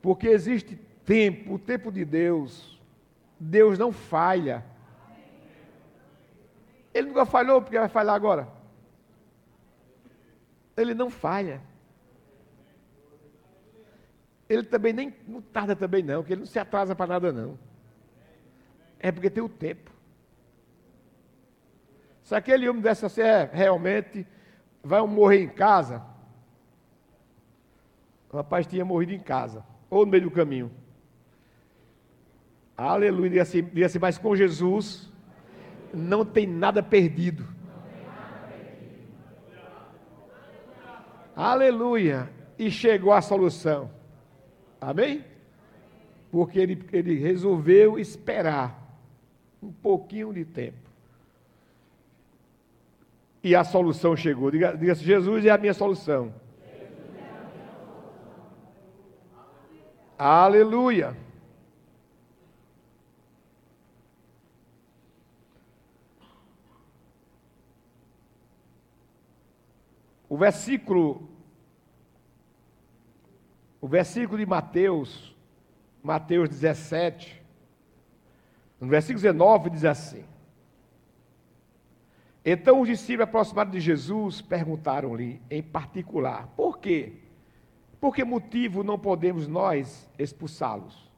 Porque 0.00 0.28
existe 0.28 0.78
tempo, 1.08 1.54
o 1.54 1.58
tempo 1.58 1.90
de 1.90 2.04
Deus. 2.04 2.78
Deus 3.40 3.78
não 3.78 3.90
falha. 3.90 4.64
Ele 6.92 7.08
nunca 7.08 7.24
falhou, 7.24 7.62
porque 7.62 7.78
vai 7.78 7.88
falhar 7.88 8.14
agora. 8.14 8.48
Ele 10.76 10.94
não 10.94 11.10
falha 11.10 11.60
ele 14.48 14.62
também 14.62 14.92
nem 14.92 15.14
não 15.26 15.42
tarda 15.42 15.76
também 15.76 16.02
não, 16.02 16.24
que 16.24 16.32
ele 16.32 16.40
não 16.40 16.46
se 16.46 16.58
atrasa 16.58 16.94
para 16.94 17.06
nada 17.06 17.32
não. 17.32 17.58
É 18.98 19.12
porque 19.12 19.28
tem 19.28 19.42
o 19.42 19.48
tempo. 19.48 19.92
Se 22.22 22.34
aquele 22.34 22.68
homem 22.68 22.82
desse 22.82 23.04
assim, 23.04 23.20
é, 23.20 23.48
realmente 23.52 24.26
vai 24.82 25.00
morrer 25.06 25.42
em 25.42 25.48
casa, 25.48 26.02
o 28.32 28.36
rapaz 28.36 28.66
tinha 28.66 28.84
morrido 28.84 29.12
em 29.12 29.20
casa, 29.20 29.64
ou 29.90 30.04
no 30.04 30.10
meio 30.10 30.24
do 30.24 30.30
caminho. 30.30 30.70
Aleluia, 32.78 33.28
diga 33.28 33.42
assim, 33.42 33.64
diga 33.64 33.86
assim 33.86 33.98
mas 33.98 34.16
com 34.18 34.36
Jesus 34.36 35.12
não 35.92 36.24
tem 36.24 36.46
nada 36.46 36.80
perdido. 36.80 37.44
Aleluia, 41.34 42.30
e 42.56 42.70
chegou 42.70 43.12
a 43.12 43.20
solução. 43.20 43.90
Amém? 44.80 45.24
Porque 46.30 46.58
ele, 46.60 46.84
ele 46.92 47.14
resolveu 47.14 47.98
esperar 47.98 48.80
um 49.60 49.72
pouquinho 49.72 50.32
de 50.32 50.44
tempo. 50.44 50.88
E 53.42 53.56
a 53.56 53.64
solução 53.64 54.16
chegou. 54.16 54.52
Diga, 54.52 54.76
diga 54.76 54.92
assim, 54.92 55.04
Jesus 55.04 55.44
é 55.44 55.50
a 55.50 55.58
minha 55.58 55.74
solução. 55.74 56.32
Aleluia. 60.16 61.16
O 70.28 70.36
versículo 70.36 71.28
o 73.80 73.86
versículo 73.86 74.36
de 74.38 74.44
Mateus, 74.44 75.36
Mateus 76.02 76.48
17, 76.48 77.40
no 78.80 78.88
versículo 78.88 79.22
19 79.22 79.70
diz 79.70 79.84
assim: 79.84 80.24
Então 82.44 82.80
os 82.80 82.88
discípulos 82.88 83.28
aproximados 83.28 83.72
de 83.72 83.80
Jesus 83.80 84.40
perguntaram-lhe 84.40 85.40
em 85.50 85.62
particular: 85.62 86.48
Por 86.56 86.78
quê? 86.78 87.12
Por 88.00 88.14
que 88.14 88.24
motivo 88.24 88.84
não 88.84 88.98
podemos 88.98 89.46
nós 89.46 90.08
expulsá-los? 90.18 91.08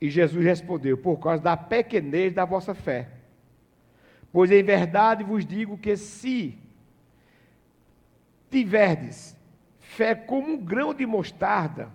E 0.00 0.10
Jesus 0.10 0.44
respondeu: 0.44 0.98
Por 0.98 1.18
causa 1.18 1.42
da 1.42 1.56
pequenez 1.56 2.32
da 2.32 2.44
vossa 2.44 2.74
fé. 2.74 3.08
Pois 4.32 4.50
em 4.50 4.62
verdade 4.62 5.22
vos 5.22 5.46
digo 5.46 5.78
que 5.78 5.96
se 5.96 6.58
tiverdes 8.52 9.36
fé 9.78 10.14
como 10.14 10.52
um 10.52 10.56
grão 10.56 10.94
de 10.94 11.04
mostarda, 11.06 11.90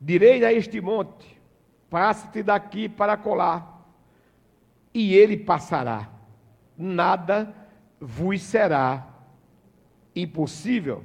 direi 0.00 0.44
a 0.44 0.52
este 0.52 0.80
monte: 0.80 1.38
passa-te 1.90 2.42
daqui 2.42 2.88
para 2.88 3.16
colar, 3.16 3.84
e 4.94 5.14
ele 5.14 5.36
passará. 5.36 6.08
Nada 6.78 7.54
vos 8.00 8.40
será 8.42 9.06
impossível. 10.14 11.04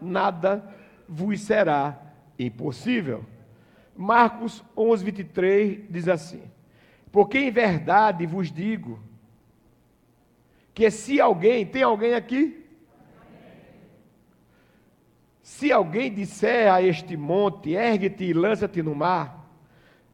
Nada 0.00 0.64
vos 1.08 1.40
será 1.40 2.00
impossível. 2.38 3.24
Marcos 3.96 4.62
11, 4.76 5.04
23 5.04 5.80
diz 5.90 6.08
assim: 6.08 6.42
Porque 7.10 7.38
em 7.38 7.50
verdade 7.50 8.26
vos 8.26 8.52
digo 8.52 9.00
que 10.72 10.90
se 10.90 11.20
alguém, 11.20 11.64
tem 11.64 11.82
alguém 11.82 12.14
aqui? 12.14 12.63
Se 15.44 15.70
alguém 15.70 16.10
disser 16.10 16.72
a 16.72 16.80
este 16.80 17.18
monte, 17.18 17.72
ergue-te 17.72 18.24
e 18.24 18.32
lança-te 18.32 18.82
no 18.82 18.94
mar, 18.94 19.46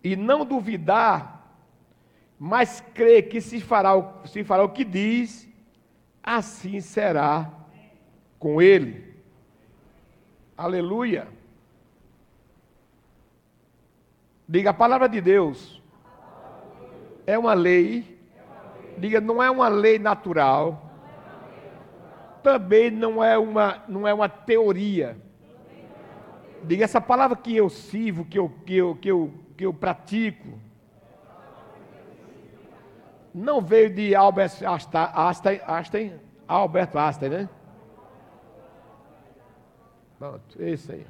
e 0.02 0.16
não 0.16 0.44
duvidar, 0.44 1.54
mas 2.36 2.80
crê 2.92 3.22
que 3.22 3.40
se 3.40 3.60
fará, 3.60 3.96
o, 3.96 4.26
se 4.26 4.42
fará 4.42 4.64
o 4.64 4.70
que 4.70 4.84
diz, 4.84 5.48
assim 6.20 6.80
será 6.80 7.48
com 8.40 8.60
ele. 8.60 9.14
Aleluia. 10.56 11.28
Diga 14.48 14.70
a 14.70 14.74
palavra 14.74 15.08
de 15.08 15.20
Deus. 15.20 15.80
É 17.24 17.38
uma 17.38 17.54
lei. 17.54 18.18
Diga, 18.98 19.20
não 19.20 19.40
é 19.40 19.48
uma 19.48 19.68
lei 19.68 19.96
natural 19.96 20.89
também 22.42 22.90
não 22.90 23.22
é 23.22 23.38
uma, 23.38 23.82
não 23.88 24.06
é 24.06 24.12
uma 24.12 24.28
teoria. 24.28 25.16
Diga 26.62 26.84
essa 26.84 27.00
palavra 27.00 27.36
que 27.36 27.56
eu 27.56 27.68
sirvo, 27.68 28.24
que 28.24 28.38
eu, 28.38 28.48
que 28.66 28.76
eu, 28.76 28.94
que 28.96 29.08
eu, 29.08 29.34
que 29.56 29.66
eu 29.66 29.72
pratico. 29.72 30.58
Não 33.32 33.60
veio 33.60 33.88
de 33.94 34.14
Albert 34.14 34.52
Einstein, 34.62 35.60
Einstein, 35.66 36.20
Albert 36.46 36.96
Einstein, 36.96 37.30
né? 37.30 37.48
Pronto, 40.18 40.62
esse 40.62 40.92
aí. 40.92 41.06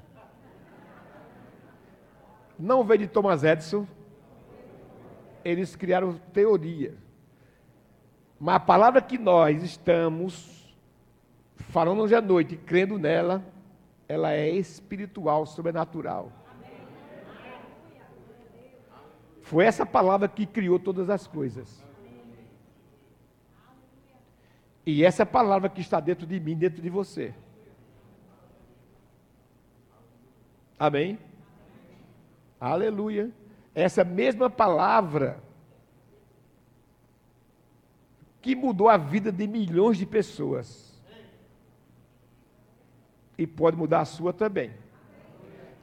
Não 2.58 2.84
veio 2.84 3.00
de 3.00 3.06
Thomas 3.08 3.42
Edison. 3.42 3.86
Eles 5.42 5.74
criaram 5.74 6.20
teoria. 6.32 6.94
Mas 8.38 8.56
a 8.56 8.60
palavra 8.60 9.00
que 9.00 9.16
nós 9.18 9.62
estamos 9.62 10.59
falando 11.68 12.02
hoje 12.02 12.14
à 12.14 12.20
noite, 12.20 12.56
crendo 12.56 12.98
nela, 12.98 13.44
ela 14.08 14.32
é 14.32 14.48
espiritual, 14.50 15.46
sobrenatural. 15.46 16.32
Foi 19.42 19.64
essa 19.64 19.84
palavra 19.84 20.28
que 20.28 20.46
criou 20.46 20.78
todas 20.78 21.10
as 21.10 21.26
coisas. 21.26 21.84
E 24.84 25.04
essa 25.04 25.26
palavra 25.26 25.68
que 25.68 25.80
está 25.80 26.00
dentro 26.00 26.26
de 26.26 26.40
mim, 26.40 26.56
dentro 26.56 26.82
de 26.82 26.90
você. 26.90 27.34
Amém? 30.78 31.18
Aleluia. 32.58 33.30
Essa 33.74 34.02
mesma 34.02 34.48
palavra 34.48 35.40
que 38.40 38.56
mudou 38.56 38.88
a 38.88 38.96
vida 38.96 39.30
de 39.30 39.46
milhões 39.46 39.98
de 39.98 40.06
pessoas 40.06 40.89
e 43.40 43.46
pode 43.46 43.74
mudar 43.74 44.00
a 44.00 44.04
sua 44.04 44.34
também. 44.34 44.70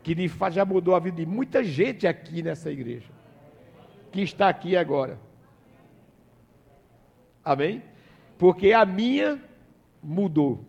Que 0.04 0.14
de 0.14 0.30
fato 0.30 0.54
já 0.54 0.64
mudou 0.64 0.96
a 0.96 1.00
vida 1.00 1.18
de 1.18 1.26
muita 1.26 1.64
gente 1.64 2.06
aqui 2.06 2.44
nessa 2.44 2.72
igreja, 2.72 3.10
que 4.12 4.22
está 4.22 4.48
aqui 4.48 4.78
agora. 4.78 5.20
Amém? 7.44 7.82
Porque 8.38 8.74
a 8.74 8.86
minha 8.86 9.42
mudou. 10.04 10.64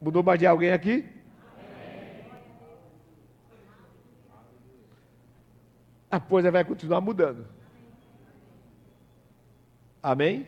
Mudou 0.00 0.22
mais 0.22 0.38
de 0.38 0.46
alguém 0.46 0.72
aqui? 0.72 1.04
A 6.10 6.18
coisa 6.18 6.50
vai 6.50 6.64
continuar 6.64 7.02
mudando. 7.02 7.46
Amém? 10.02 10.46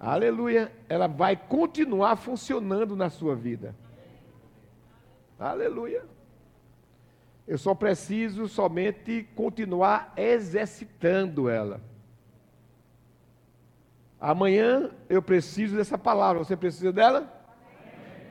Aleluia. 0.00 0.72
Ela 0.88 1.06
vai 1.06 1.36
continuar 1.36 2.16
funcionando 2.16 2.96
na 2.96 3.08
sua 3.08 3.36
vida. 3.36 3.72
Aleluia. 5.38 6.04
Eu 7.46 7.56
só 7.56 7.74
preciso 7.74 8.48
somente 8.48 9.26
continuar 9.34 10.12
exercitando 10.16 11.48
ela. 11.48 11.80
Amanhã 14.20 14.90
eu 15.08 15.22
preciso 15.22 15.76
dessa 15.76 15.96
palavra. 15.96 16.44
Você 16.44 16.56
precisa 16.56 16.92
dela? 16.92 17.32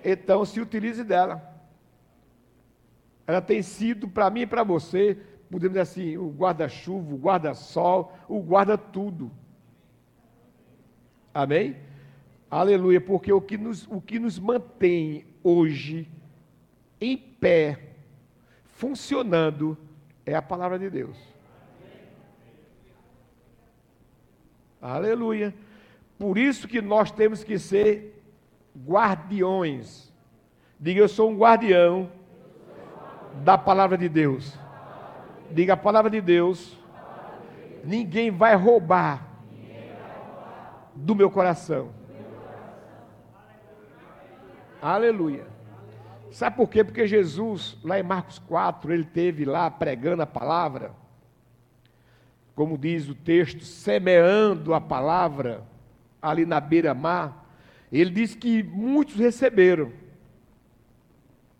Então 0.04 0.46
se 0.46 0.60
utilize 0.60 1.04
dela. 1.04 1.42
Ela 3.26 3.42
tem 3.42 3.62
sido 3.62 4.08
para 4.08 4.30
mim 4.30 4.42
e 4.42 4.48
para 4.48 4.64
você, 4.64 5.18
podemos 5.50 5.74
dizer 5.74 5.82
assim, 5.82 6.18
o 6.18 6.30
guarda-chuva, 6.30 7.14
o 7.14 7.18
guarda-sol, 7.18 8.14
o 8.28 8.40
guarda-tudo. 8.40 9.32
Amém? 11.34 11.78
Aleluia, 12.50 13.02
porque 13.02 13.32
o 13.32 13.42
que 13.42 13.58
nos, 13.58 13.86
o 13.88 14.00
que 14.00 14.18
nos 14.20 14.40
mantém 14.40 15.26
hoje 15.44 16.10
em 17.00 17.18
pé, 17.18 17.80
funcionando, 18.74 19.78
é 20.26 20.36
a 20.36 20.42
palavra 20.42 20.78
de 20.78 20.90
Deus. 20.90 21.18
Aleluia. 24.82 25.54
Por 26.18 26.38
isso 26.38 26.68
que 26.68 26.82
nós 26.82 27.12
temos 27.12 27.44
que 27.44 27.60
ser 27.60 28.24
guardiões. 28.86 30.12
Diga, 30.80 31.00
eu 31.00 31.08
sou 31.08 31.32
um 31.32 31.38
guardião 31.38 32.12
da 33.44 33.58
palavra 33.58 33.98
de 33.98 34.10
Deus. 34.10 34.58
Diga 35.52 35.74
a 35.74 35.78
palavra 35.78 36.10
de 36.10 36.22
Deus. 36.22 36.78
Ninguém 37.84 38.32
vai 38.32 38.56
roubar 38.56 39.28
do 40.96 41.16
meu 41.16 41.30
coração. 41.30 41.92
Aleluia. 44.82 45.57
Sabe 46.32 46.58
por 46.58 46.70
quê? 46.70 46.84
Porque 46.84 47.08
Jesus, 47.08 47.78
lá 47.84 48.00
em 48.00 48.04
Marcos 48.04 48.40
4, 48.40 48.94
ele 48.94 49.06
teve 49.06 49.46
lá 49.46 49.70
pregando 49.72 50.22
a 50.22 50.28
palavra, 50.28 50.92
como 52.56 52.78
diz 52.78 53.08
o 53.08 53.16
texto, 53.16 53.64
semeando 53.64 54.74
a 54.74 54.82
palavra 54.82 55.64
ali 56.22 56.46
na 56.46 56.60
beira-mar. 56.60 57.46
Ele 57.92 58.10
diz 58.10 58.36
que 58.36 58.64
muitos 58.64 59.16
receberam. 59.16 59.92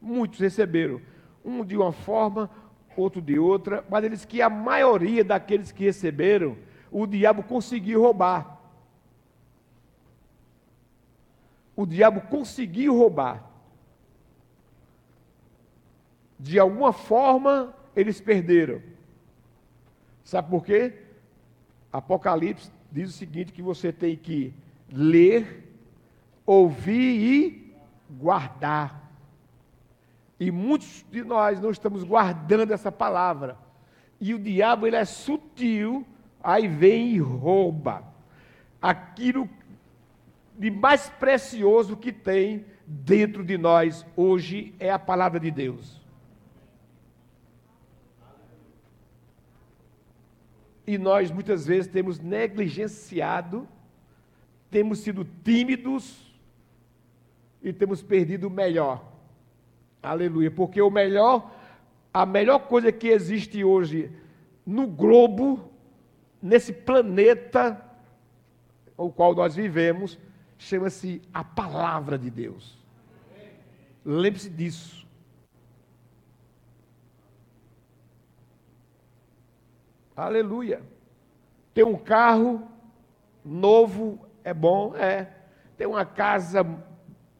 Muitos 0.02 0.40
receberam. 0.40 1.02
Um 1.46 1.64
de 1.64 1.78
uma 1.78 1.92
forma, 1.92 2.50
outro 2.96 3.22
de 3.22 3.40
outra, 3.40 3.86
mas 3.90 4.04
ele 4.04 4.16
diz 4.16 4.26
que 4.26 4.42
a 4.42 4.50
maioria 4.50 5.24
daqueles 5.24 5.72
que 5.72 5.86
receberam, 5.86 6.58
o 6.92 7.06
diabo 7.06 7.44
conseguiu 7.44 8.02
roubar. 8.02 8.60
O 11.76 11.86
diabo 11.86 12.22
conseguiu 12.22 12.98
roubar 12.98 13.57
de 16.40 16.60
alguma 16.60 16.94
forma 16.94 17.74
eles 17.96 18.22
perderam. 18.22 18.82
Sabe 20.24 20.50
por 20.50 20.64
quê? 20.64 20.94
Apocalipse 21.92 22.72
diz 22.92 23.10
o 23.10 23.14
seguinte: 23.14 23.54
que 23.54 23.62
você 23.62 23.92
tem 23.92 24.16
que 24.16 24.54
ler, 24.92 25.72
ouvir 26.46 27.22
e 27.22 27.76
guardar. 28.10 29.06
E 30.40 30.52
muitos 30.52 31.04
de 31.12 31.24
nós 31.24 31.60
não 31.60 31.72
estamos 31.72 32.04
guardando 32.04 32.72
essa 32.72 32.92
palavra. 32.92 33.58
E 34.20 34.34
o 34.34 34.40
diabo 34.40 34.86
ele 34.86 34.96
é 34.96 35.06
sutil, 35.06 36.06
aí 36.44 36.68
vem 36.68 37.14
e 37.14 37.20
rouba 37.20 38.04
aquilo 38.82 39.50
de 40.58 40.72
mais 40.72 41.10
precioso 41.10 41.96
que 41.98 42.12
tem 42.12 42.66
dentro 42.86 43.44
de 43.44 43.58
nós 43.58 44.06
hoje 44.16 44.74
é 44.80 44.90
a 44.90 45.00
palavra 45.00 45.40
de 45.40 45.52
Deus. 45.52 46.02
E 50.88 50.98
nós 50.98 51.30
muitas 51.30 51.68
vezes 51.68 51.92
temos 51.92 52.18
negligenciado, 52.18 53.68
temos 54.72 55.00
sido 55.00 55.28
tímidos 55.44 56.34
e 57.62 57.74
temos 57.74 58.02
perdido 58.02 58.48
o 58.48 58.50
melhor. 58.50 59.06
Aleluia, 60.02 60.50
porque 60.50 60.82
o 60.82 60.90
melhor, 60.90 61.54
a 62.14 62.26
melhor 62.26 62.60
coisa 62.60 62.92
que 62.92 63.10
existe 63.10 63.64
hoje 63.64 64.10
no 64.66 64.88
globo, 64.88 65.72
nesse 66.42 66.72
planeta 66.72 67.84
o 68.98 69.12
qual 69.12 69.36
nós 69.36 69.56
vivemos, 69.56 70.18
chama-se 70.58 71.22
a 71.34 71.44
palavra 71.44 72.18
de 72.18 72.30
Deus. 72.30 72.78
Lembre-se 74.04 74.50
disso. 74.50 75.07
Aleluia. 80.18 80.82
Ter 81.76 81.84
um 81.84 81.96
carro 81.96 82.68
novo 83.46 84.28
é 84.44 84.52
bom, 84.52 84.96
é. 84.96 85.32
Ter 85.78 85.86
uma 85.86 86.04
casa 86.04 86.66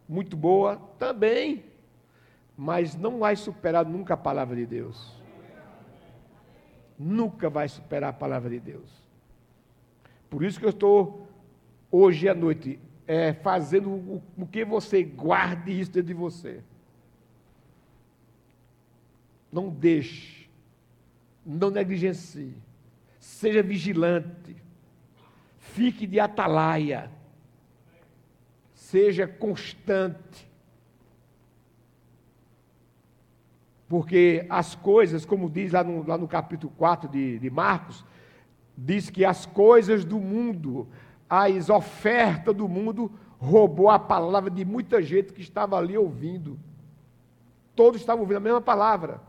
muito 0.08 0.38
boa 0.38 0.78
também. 1.00 1.66
Mas 2.56 2.96
não 2.96 3.18
vai 3.18 3.36
superar 3.36 3.84
nunca 3.84 4.14
a 4.14 4.18
palavra 4.18 4.56
de 4.56 4.68
Deus. 4.68 5.20
Nunca 7.00 7.50
vai 7.50 7.68
superar 7.68 8.12
a 8.12 8.14
palavra 8.14 8.52
de 8.52 8.60
Deus. 8.60 9.08
Por 10.30 10.44
isso 10.44 10.60
que 10.60 10.66
eu 10.66 10.70
estou 10.70 11.28
hoje 11.92 12.30
à 12.30 12.36
noite 12.36 12.80
é, 13.08 13.34
fazendo 13.34 13.90
o, 13.90 14.24
o 14.38 14.46
que 14.46 14.64
você 14.64 15.02
guarde 15.02 15.80
isso 15.80 15.92
dentro 15.92 16.10
de 16.10 16.14
você. 16.14 16.62
Não 19.52 19.70
deixe, 19.70 20.48
não 21.46 21.72
negligencie, 21.72 22.54
seja 23.28 23.62
vigilante, 23.62 24.56
fique 25.58 26.08
de 26.08 26.18
atalaia, 26.18 27.12
seja 28.74 29.28
constante. 29.28 30.50
Porque 33.88 34.46
as 34.50 34.76
coisas, 34.76 35.26
como 35.26 35.50
diz 35.50 35.74
lá 35.74 35.84
no, 35.84 36.08
lá 36.08 36.18
no 36.18 36.28
capítulo 36.28 36.74
4 36.78 37.10
de, 37.10 37.38
de 37.38 37.50
Marcos, 37.50 38.04
diz 38.78 39.10
que 39.10 39.26
as 39.26 39.46
coisas 39.46 40.06
do 40.06 40.20
mundo, 40.20 40.88
as 41.30 41.70
ofertas 41.70 42.56
do 42.56 42.68
mundo, 42.68 43.12
roubou 43.38 43.90
a 43.90 44.00
palavra 44.00 44.50
de 44.50 44.64
muita 44.64 45.02
gente 45.02 45.34
que 45.34 45.42
estava 45.42 45.78
ali 45.78 45.98
ouvindo. 45.98 46.58
Todos 47.76 48.00
estavam 48.00 48.22
ouvindo 48.22 48.38
a 48.38 48.42
mesma 48.42 48.62
palavra. 48.62 49.22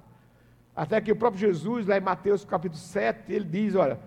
Até 0.79 1.01
que 1.01 1.11
o 1.11 1.17
próprio 1.17 1.41
Jesus, 1.41 1.89
lá 1.89 1.99
em 1.99 2.01
Mateus 2.01 2.45
capítulo 2.45 2.81
7, 2.81 3.33
ele 3.33 3.45
diz: 3.45 3.75
Olha, 3.75 3.99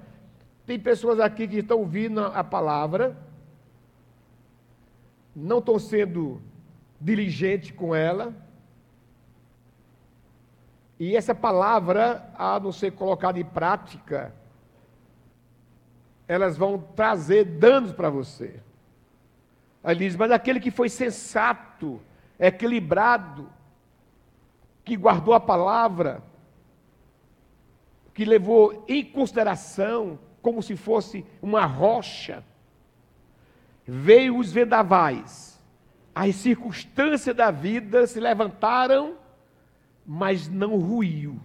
tem 0.66 0.80
pessoas 0.80 1.20
aqui 1.20 1.46
que 1.46 1.58
estão 1.58 1.80
ouvindo 1.80 2.22
a 2.22 2.42
palavra, 2.46 3.18
não 5.36 5.58
estão 5.58 5.78
sendo 5.78 6.42
diligentes 6.98 7.72
com 7.72 7.94
ela, 7.94 8.34
e 10.98 11.14
essa 11.14 11.36
palavra, 11.36 12.32
a 12.36 12.58
não 12.58 12.72
ser 12.72 12.92
colocada 12.92 13.38
em 13.38 13.44
prática, 13.44 14.34
elas 16.26 16.56
vão 16.56 16.78
trazer 16.96 17.44
danos 17.44 17.92
para 17.92 18.10
você. 18.10 18.62
Aí 19.84 19.98
diz, 19.98 20.16
mas 20.16 20.32
aquele 20.32 20.62
que 20.62 20.72
foi 20.72 20.88
sensato, 20.88 22.00
equilibrado, 22.40 23.50
que 24.86 24.96
guardou 24.96 25.34
a 25.34 25.40
palavra, 25.42 26.31
que 28.14 28.26
levou 28.26 28.84
em 28.88 29.04
consideração 29.04 30.20
como 30.42 30.62
se 30.62 30.76
fosse 30.76 31.26
uma 31.42 31.66
rocha, 31.66 32.44
veio 33.86 34.38
os 34.38 34.52
vendavais, 34.52 35.62
as 36.14 36.36
circunstâncias 36.36 37.36
da 37.36 37.52
vida 37.52 38.06
se 38.08 38.20
levantaram, 38.20 39.18
mas 40.06 40.48
não 40.48 40.78
ruiu. 40.78 41.40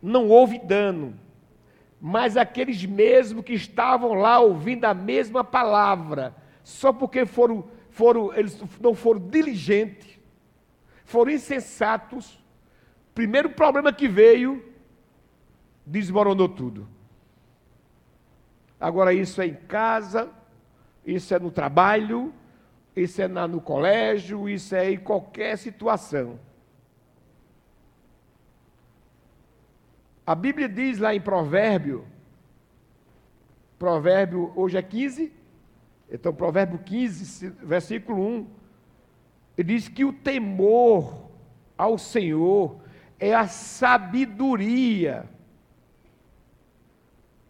Não 0.00 0.28
houve 0.28 0.58
dano 0.58 1.18
mas 2.00 2.36
aqueles 2.36 2.84
mesmos 2.84 3.44
que 3.44 3.54
estavam 3.54 4.14
lá 4.14 4.38
ouvindo 4.38 4.84
a 4.84 4.94
mesma 4.94 5.42
palavra, 5.42 6.34
só 6.62 6.92
porque 6.92 7.26
foram, 7.26 7.64
foram 7.90 8.32
eles 8.34 8.60
não 8.80 8.94
foram 8.94 9.20
diligentes, 9.20 10.18
foram 11.04 11.32
insensatos, 11.32 12.42
primeiro 13.18 13.50
problema 13.50 13.92
que 13.92 14.06
veio, 14.06 14.64
desmoronou 15.84 16.48
tudo. 16.48 16.88
Agora, 18.78 19.12
isso 19.12 19.42
é 19.42 19.46
em 19.48 19.56
casa, 19.56 20.30
isso 21.04 21.34
é 21.34 21.38
no 21.40 21.50
trabalho, 21.50 22.32
isso 22.94 23.20
é 23.20 23.26
na, 23.26 23.48
no 23.48 23.60
colégio, 23.60 24.48
isso 24.48 24.72
é 24.72 24.92
em 24.92 24.98
qualquer 24.98 25.58
situação. 25.58 26.38
A 30.24 30.36
Bíblia 30.36 30.68
diz 30.68 31.00
lá 31.00 31.12
em 31.12 31.20
Provérbio, 31.20 32.06
Provérbio, 33.80 34.52
hoje 34.54 34.78
é 34.78 34.82
15, 34.82 35.32
então 36.08 36.32
Provérbio 36.32 36.78
15, 36.78 37.48
versículo 37.64 38.24
1, 38.24 38.46
ele 39.56 39.74
diz 39.74 39.88
que 39.88 40.04
o 40.04 40.12
temor 40.12 41.28
ao 41.76 41.98
Senhor 41.98 42.86
é 43.18 43.34
a 43.34 43.48
sabedoria 43.48 45.28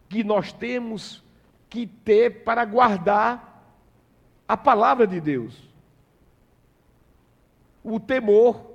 que 0.07 0.23
nós 0.23 0.51
temos 0.51 1.23
que 1.69 1.85
ter 1.85 2.43
para 2.43 2.65
guardar 2.65 3.63
a 4.47 4.57
palavra 4.57 5.05
de 5.05 5.21
Deus. 5.21 5.69
O 7.83 7.99
temor 7.99 8.69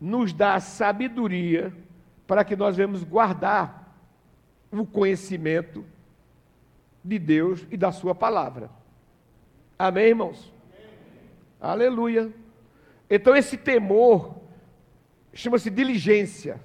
nos 0.00 0.32
dá 0.32 0.58
sabedoria 0.58 1.72
para 2.26 2.44
que 2.44 2.56
nós 2.56 2.76
venhamos 2.76 3.04
guardar 3.04 3.94
o 4.72 4.86
conhecimento 4.86 5.84
de 7.04 7.18
Deus 7.18 7.66
e 7.70 7.76
da 7.76 7.92
Sua 7.92 8.14
palavra. 8.14 8.70
Amém, 9.78 10.08
irmãos? 10.08 10.52
Amém. 10.72 10.90
Aleluia. 11.60 12.32
Então, 13.08 13.36
esse 13.36 13.56
temor 13.56 14.35
chama-se 15.36 15.70
diligência. 15.70 16.60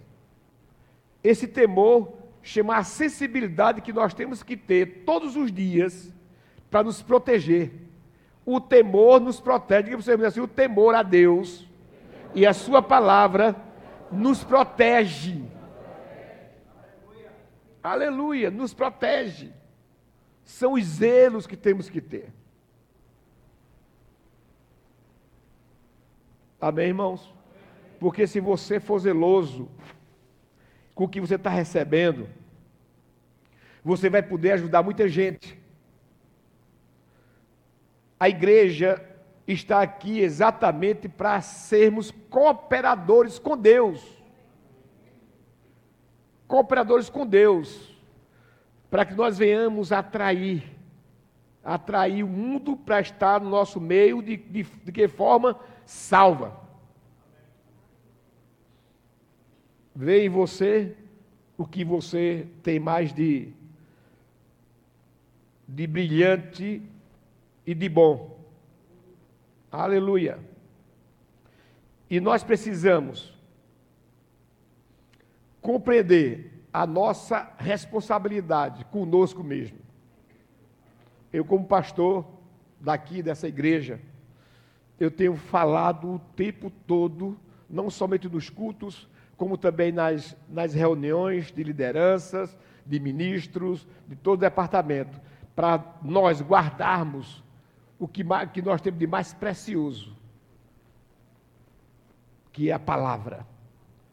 Esse 1.24 1.48
temor 1.48 2.14
chama 2.42 2.78
a 2.78 2.84
sensibilidade 2.84 3.82
que 3.82 3.94
nós 3.94 4.14
temos 4.14 4.42
que 4.42 4.58
ter 4.58 5.04
todos 5.06 5.36
os 5.36 5.52
dias 5.52 6.12
para 6.70 6.84
nos 6.84 7.02
proteger. 7.02 7.72
O 8.46 8.60
temor 8.60 9.20
nos 9.20 9.40
protege, 9.40 9.84
diga 9.84 9.98
você 9.98 10.14
assim, 10.14 10.40
o 10.40 10.48
temor 10.48 10.96
a 10.96 11.04
Deus 11.04 11.68
e 12.34 12.48
a 12.48 12.54
sua 12.54 12.82
palavra 12.82 13.56
nos 14.12 14.44
protege. 14.44 15.44
Aleluia, 17.84 18.50
nos 18.50 18.74
protege. 18.74 19.52
São 20.44 20.74
os 20.74 20.84
zelos 20.84 21.46
que 21.46 21.58
temos 21.58 21.90
que 21.90 22.02
ter. 22.02 22.32
Amém, 26.60 26.88
irmãos? 26.88 27.41
Porque 28.02 28.26
se 28.26 28.40
você 28.40 28.80
for 28.80 29.00
zeloso 29.00 29.70
com 30.96 31.04
o 31.04 31.08
que 31.08 31.22
você 31.22 31.36
está 31.36 31.52
recebendo, 31.52 32.28
você 33.84 34.10
vai 34.10 34.24
poder 34.24 34.54
ajudar 34.54 34.84
muita 34.84 35.08
gente. 35.08 35.58
A 38.20 38.28
igreja 38.28 39.00
está 39.48 39.82
aqui 39.82 40.20
exatamente 40.20 41.08
para 41.08 41.40
sermos 41.42 42.12
cooperadores 42.30 43.40
com 43.40 43.56
Deus 43.56 44.20
cooperadores 46.52 47.10
com 47.10 47.26
Deus, 47.26 47.98
para 48.90 49.06
que 49.06 49.16
nós 49.16 49.38
venhamos 49.38 49.94
atrair, 49.94 50.62
atrair 51.64 52.24
o 52.24 52.28
mundo 52.28 52.76
para 52.76 53.00
estar 53.00 53.40
no 53.40 53.50
nosso 53.50 53.80
meio, 53.80 54.22
de, 54.22 54.36
de, 54.36 54.64
de 54.64 54.92
que 54.92 55.08
forma? 55.08 55.58
Salva. 55.86 56.61
Vê 60.02 60.26
em 60.26 60.30
você 60.30 60.96
o 61.56 61.64
que 61.64 61.86
você 61.86 62.48
tem 62.64 62.80
mais 62.80 63.14
de, 63.14 63.54
de 65.68 65.86
brilhante 65.86 66.82
e 67.68 67.76
de 67.76 67.88
bom. 67.88 68.44
Aleluia. 69.72 70.40
E 72.10 72.20
nós 72.20 72.44
precisamos 72.44 73.32
compreender 75.62 76.64
a 76.74 76.88
nossa 76.88 77.54
responsabilidade 77.60 78.84
conosco 78.86 79.44
mesmo. 79.44 79.78
Eu, 81.32 81.46
como 81.46 81.68
pastor 81.68 82.26
daqui 82.80 83.22
dessa 83.22 83.48
igreja, 83.48 84.02
eu 85.00 85.12
tenho 85.12 85.36
falado 85.36 86.16
o 86.16 86.20
tempo 86.36 86.72
todo, 86.88 87.38
não 87.70 87.92
somente 87.92 88.28
nos 88.28 88.50
cultos, 88.50 89.08
como 89.42 89.58
também 89.58 89.92
nas, 89.92 90.38
nas 90.48 90.72
reuniões 90.72 91.52
de 91.52 91.64
lideranças, 91.64 92.56
de 92.86 93.00
ministros, 93.00 93.88
de 94.08 94.16
todo 94.16 94.38
o 94.38 94.42
departamento, 94.42 95.20
para 95.56 95.84
nós 96.04 96.44
guardarmos 96.44 97.44
o 97.98 98.08
que, 98.08 98.24
que 98.54 98.62
nós 98.62 98.82
temos 98.82 99.00
de 99.00 99.08
mais 99.08 99.34
precioso, 99.34 100.16
que 102.52 102.70
é 102.70 102.74
a 102.74 102.78
palavra, 102.78 103.48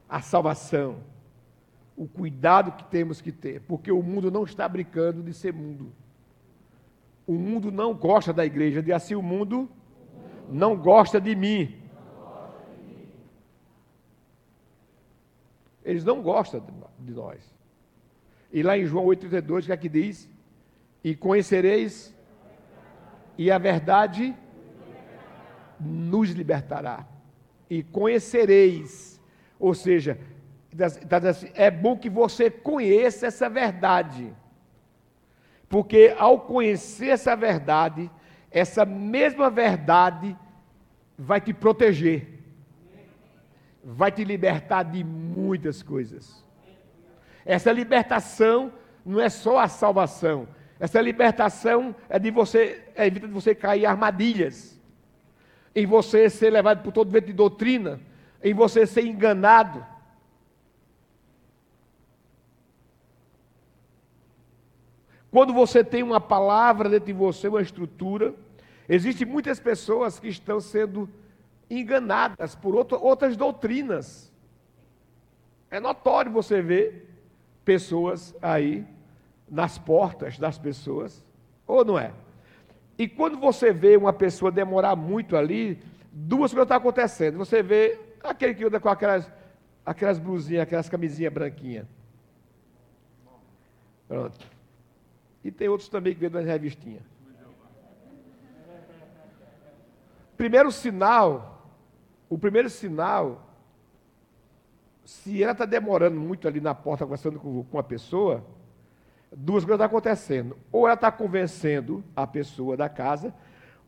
a 0.09 0.23
salvação, 0.23 1.01
o 1.95 2.09
cuidado 2.09 2.73
que 2.73 2.85
temos 2.85 3.21
que 3.21 3.31
ter, 3.31 3.61
porque 3.69 3.93
o 3.93 4.03
mundo 4.03 4.31
não 4.31 4.45
está 4.45 4.67
brincando 4.67 5.23
de 5.23 5.35
ser 5.35 5.53
mundo. 5.53 5.93
O 7.27 7.35
mundo 7.35 7.71
não 7.71 7.93
gosta 7.93 8.33
da 8.33 8.47
igreja, 8.47 8.83
de 8.83 8.95
assim 8.95 9.15
o 9.15 9.21
mundo 9.21 9.69
não 10.49 10.75
gosta 10.75 11.21
de 11.21 11.37
mim. 11.37 11.78
Eles 15.89 16.05
não 16.05 16.23
gostam 16.23 16.65
de 16.99 17.13
nós. 17.13 17.41
E 18.53 18.63
lá 18.63 18.77
em 18.77 18.85
João 18.85 19.07
8,32, 19.07 19.63
o 19.63 19.67
que 19.67 19.73
é 19.73 19.77
que 19.77 19.89
diz? 19.89 20.31
E 21.03 21.15
conhecereis, 21.15 22.15
e 23.37 23.51
a 23.51 23.59
verdade 23.59 24.35
nos 25.81 26.31
libertará. 26.31 27.07
E 27.71 27.83
conhecereis, 27.83 29.21
ou 29.59 29.75
seja, 29.75 30.19
Está 30.71 31.19
dizendo 31.19 31.31
assim, 31.31 31.51
é 31.55 31.71
bom 31.71 31.97
que 31.97 32.11
você 32.11 32.51
conheça 32.51 33.27
essa 33.27 33.49
verdade. 33.49 34.33
Porque 35.69 36.15
ao 36.19 36.41
conhecer 36.41 37.09
essa 37.09 37.35
verdade, 37.35 38.11
essa 38.51 38.85
mesma 38.85 39.51
verdade 39.51 40.37
vai 41.17 41.41
te 41.41 41.53
proteger, 41.53 42.38
vai 43.91 44.13
te 44.13 44.23
libertar 44.23 44.83
de 44.83 45.03
muitas 45.03 45.83
coisas. 45.83 46.45
Essa 47.45 47.73
libertação 47.73 48.71
não 49.05 49.19
é 49.19 49.31
só 49.31 49.59
a 49.59 49.67
salvação. 49.67 50.47
Essa 50.79 51.01
libertação 51.01 51.97
é 52.07 52.19
de 52.19 52.31
você, 52.31 52.85
é 52.95 53.07
evita 53.07 53.27
de 53.27 53.33
você 53.33 53.55
cair 53.55 53.85
em 53.85 53.87
armadilhas, 53.87 54.79
em 55.75 55.87
você 55.87 56.29
ser 56.29 56.51
levado 56.51 56.83
por 56.83 56.93
todo 56.93 57.11
vento 57.11 57.29
de 57.29 57.33
doutrina, 57.33 57.99
em 58.45 58.53
você 58.53 58.87
ser 58.87 59.07
enganado. 59.07 59.85
Quando 65.31 65.55
você 65.55 65.83
tem 65.83 66.03
uma 66.03 66.21
palavra 66.21 66.91
dentro 66.91 67.07
de 67.07 67.13
você, 67.15 67.49
uma 67.49 67.63
estrutura, 67.63 68.35
existem 68.87 69.27
muitas 69.27 69.59
pessoas 69.59 70.21
que 70.21 70.29
estão 70.29 70.61
sendo 70.61 71.09
enganadas 71.71 72.55
por 72.55 72.75
outras 72.75 73.37
doutrinas. 73.37 74.33
É 75.71 75.79
notório 75.79 76.31
você 76.33 76.63
ver 76.63 77.09
pessoas 77.65 78.35
aí 78.41 78.87
nas 79.51 79.79
portas 79.79 80.39
das 80.39 80.59
pessoas, 80.59 81.25
ou 81.67 81.85
não 81.85 81.99
é? 81.99 82.13
E 82.97 83.07
quando 83.07 83.39
você 83.39 83.73
vê 83.73 83.97
uma 83.97 84.13
pessoa 84.13 84.51
demorar 84.51 84.97
muito 84.97 85.37
ali, 85.37 85.79
duas 86.11 86.51
coisas 86.53 86.65
estão 86.65 86.77
acontecendo. 86.77 87.39
Você 87.39 87.63
vê 87.63 88.01
aquele 88.23 88.55
que 88.55 88.65
anda 88.65 88.81
com 88.81 88.89
aquelas, 88.89 89.31
aquelas 89.85 90.19
blusinhas, 90.19 90.63
aquelas 90.63 90.89
camisinhas 90.89 91.33
branquinhas. 91.33 91.87
Pronto. 94.09 94.39
E 95.45 95.51
tem 95.51 95.69
outros 95.69 95.89
também 95.89 96.15
que 96.15 96.21
vendem 96.21 96.41
nas 96.41 96.51
revistinhas. 96.51 97.03
Primeiro 100.37 100.73
sinal, 100.73 101.58
o 102.29 102.39
primeiro 102.39 102.69
sinal, 102.69 103.49
se 105.05 105.43
ela 105.43 105.53
está 105.53 105.65
demorando 105.65 106.21
muito 106.21 106.47
ali 106.47 106.61
na 106.61 106.75
porta 106.75 107.05
conversando 107.05 107.41
com, 107.41 107.65
com 107.65 107.79
a 107.79 107.83
pessoa, 107.83 108.45
duas 109.35 109.65
coisas 109.65 109.77
estão 109.77 109.87
acontecendo. 109.87 110.57
Ou 110.71 110.87
ela 110.87 110.95
está 110.95 111.11
convencendo 111.11 112.05
a 112.15 112.27
pessoa 112.27 112.77
da 112.77 112.89
casa, 112.89 113.35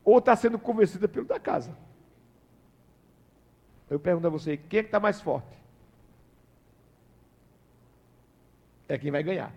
ou 0.03 0.19
está 0.19 0.35
sendo 0.35 0.59
convencida 0.59 1.07
pelo 1.07 1.27
da 1.27 1.39
casa. 1.39 1.77
Eu 3.89 4.01
pergunto 4.01 4.27
a 4.27 4.31
você, 4.31 4.57
quem 4.57 4.81
é 4.81 4.83
que 4.83 4.89
está 4.89 5.01
mais 5.01 5.21
forte? 5.21 5.59
É 8.89 8.97
quem 8.97 9.11
vai 9.11 9.23
ganhar. 9.23 9.53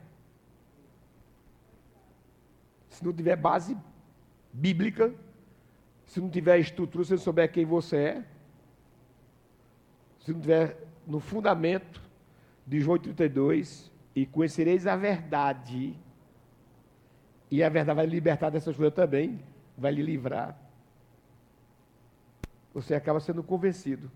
Se 2.90 3.04
não 3.06 3.14
tiver 3.14 3.36
base 3.36 3.78
bíblica, 4.52 5.14
se 6.06 6.20
não 6.20 6.30
tiver 6.30 6.60
estrutura, 6.60 7.04
se 7.04 7.12
não 7.12 7.18
souber 7.18 7.52
quem 7.52 7.66
você 7.66 7.98
é, 7.98 8.26
se 10.24 10.32
não 10.32 10.40
tiver 10.40 10.78
no 11.06 11.20
fundamento 11.20 12.02
de 12.66 12.80
João 12.80 12.98
32, 12.98 13.92
e 14.16 14.26
conhecereis 14.26 14.88
a 14.88 14.96
verdade, 14.96 15.98
e 17.52 17.62
a 17.62 17.68
verdade 17.68 17.98
vai 17.98 18.06
libertar 18.06 18.50
dessas 18.50 18.76
coisas 18.76 18.94
também, 18.94 19.40
vai 19.78 19.92
lhe 19.92 20.02
livrar. 20.02 20.58
Você 22.74 22.96
acaba 22.96 23.20
sendo 23.20 23.44
convencido. 23.44 24.10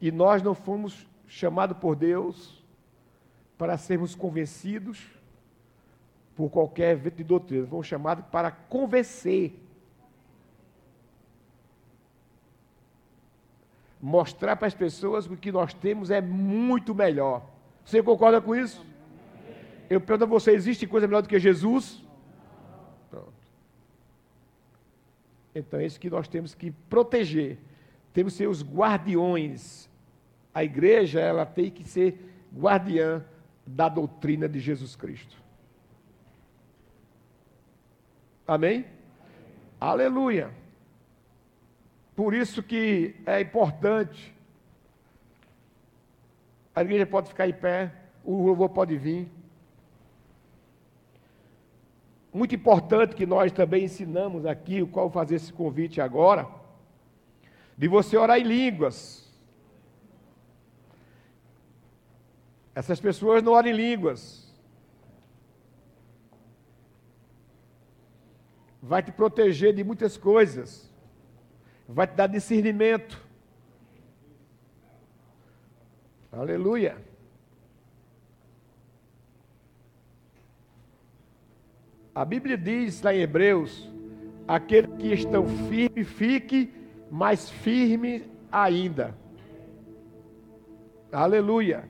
E 0.00 0.12
nós 0.12 0.42
não 0.42 0.54
fomos 0.54 1.08
chamados 1.26 1.76
por 1.78 1.96
Deus 1.96 2.62
para 3.56 3.76
sermos 3.76 4.14
convencidos 4.14 5.17
por 6.38 6.48
qualquer 6.48 6.94
vento 6.94 7.16
de 7.16 7.24
doutrina. 7.24 7.66
Fomos 7.66 7.88
chamados 7.88 8.24
para 8.30 8.48
convencer. 8.48 9.60
Mostrar 14.00 14.54
para 14.54 14.68
as 14.68 14.74
pessoas 14.74 15.26
que 15.26 15.34
o 15.34 15.36
que 15.36 15.50
nós 15.50 15.74
temos 15.74 16.12
é 16.12 16.20
muito 16.20 16.94
melhor. 16.94 17.44
Você 17.84 18.00
concorda 18.00 18.40
com 18.40 18.54
isso? 18.54 18.86
Eu 19.90 20.00
pergunto 20.00 20.26
a 20.26 20.28
você: 20.28 20.52
existe 20.52 20.86
coisa 20.86 21.08
melhor 21.08 21.22
do 21.22 21.28
que 21.28 21.40
Jesus? 21.40 22.04
Pronto. 23.10 23.32
Então 25.52 25.80
é 25.80 25.86
isso 25.86 25.98
que 25.98 26.08
nós 26.08 26.28
temos 26.28 26.54
que 26.54 26.70
proteger. 26.70 27.58
Temos 28.12 28.34
que 28.34 28.38
ser 28.38 28.46
os 28.46 28.62
guardiões. 28.62 29.90
A 30.54 30.62
igreja, 30.62 31.18
ela 31.18 31.44
tem 31.44 31.68
que 31.68 31.82
ser 31.82 32.16
guardiã 32.56 33.24
da 33.66 33.88
doutrina 33.88 34.48
de 34.48 34.60
Jesus 34.60 34.94
Cristo. 34.94 35.47
Amém? 38.48 38.86
Aleluia. 39.78 40.50
Por 42.16 42.32
isso 42.32 42.62
que 42.62 43.14
é 43.26 43.42
importante. 43.42 44.34
A 46.74 46.80
igreja 46.80 47.04
pode 47.04 47.28
ficar 47.28 47.46
em 47.46 47.52
pé, 47.52 47.92
o 48.24 48.42
louvor 48.46 48.70
pode 48.70 48.96
vir. 48.96 49.30
Muito 52.32 52.54
importante 52.54 53.14
que 53.14 53.26
nós 53.26 53.52
também 53.52 53.84
ensinamos 53.84 54.46
aqui, 54.46 54.80
o 54.80 54.88
qual 54.88 55.10
fazer 55.10 55.34
esse 55.34 55.52
convite 55.52 56.00
agora, 56.00 56.48
de 57.76 57.86
você 57.86 58.16
orar 58.16 58.38
em 58.38 58.44
línguas. 58.44 59.30
Essas 62.74 62.98
pessoas 62.98 63.42
não 63.42 63.52
oram 63.52 63.68
em 63.68 63.74
línguas. 63.74 64.47
Vai 68.82 69.02
te 69.02 69.10
proteger 69.12 69.74
de 69.74 69.82
muitas 69.82 70.16
coisas, 70.16 70.92
vai 71.88 72.06
te 72.06 72.14
dar 72.14 72.26
discernimento. 72.26 73.20
Aleluia. 76.30 76.96
A 82.14 82.24
Bíblia 82.24 82.56
diz 82.56 83.02
lá 83.02 83.14
em 83.14 83.20
Hebreus: 83.20 83.88
aquele 84.46 84.88
que 84.96 85.12
estão 85.12 85.46
firme, 85.46 86.04
fique 86.04 86.72
mais 87.10 87.48
firme 87.50 88.24
ainda. 88.50 89.16
Aleluia. 91.10 91.88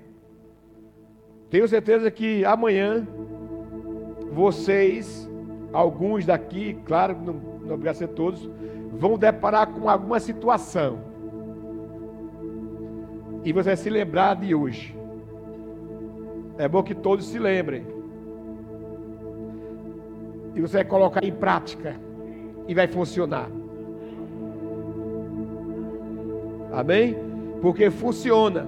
Tenho 1.51 1.67
certeza 1.67 2.11
que 2.11 2.45
amanhã 2.45 3.07
vocês 4.31 5.28
alguns 5.73 6.25
daqui, 6.25 6.75
claro, 6.85 7.17
não, 7.21 7.35
não 7.35 7.75
obriga 7.75 7.91
a 7.91 7.95
ser 7.95 8.09
todos, 8.09 8.49
vão 8.93 9.19
deparar 9.19 9.67
com 9.69 9.89
alguma 9.89 10.19
situação. 10.21 10.99
E 13.45 13.53
você 13.53 13.71
vai 13.71 13.77
se 13.77 13.91
lembrar 13.91 14.37
de 14.37 14.55
hoje. 14.55 14.97
É 16.59 16.67
bom 16.69 16.83
que 16.83 16.95
todos 16.95 17.27
se 17.27 17.39
lembrem. 17.39 17.87
E 20.55 20.61
você 20.61 20.79
vai 20.79 20.85
colocar 20.85 21.25
em 21.25 21.33
prática. 21.33 21.95
E 22.67 22.75
vai 22.75 22.89
funcionar. 22.89 23.49
Amém? 26.73 27.17
Porque 27.63 27.91
funciona. 27.91 28.67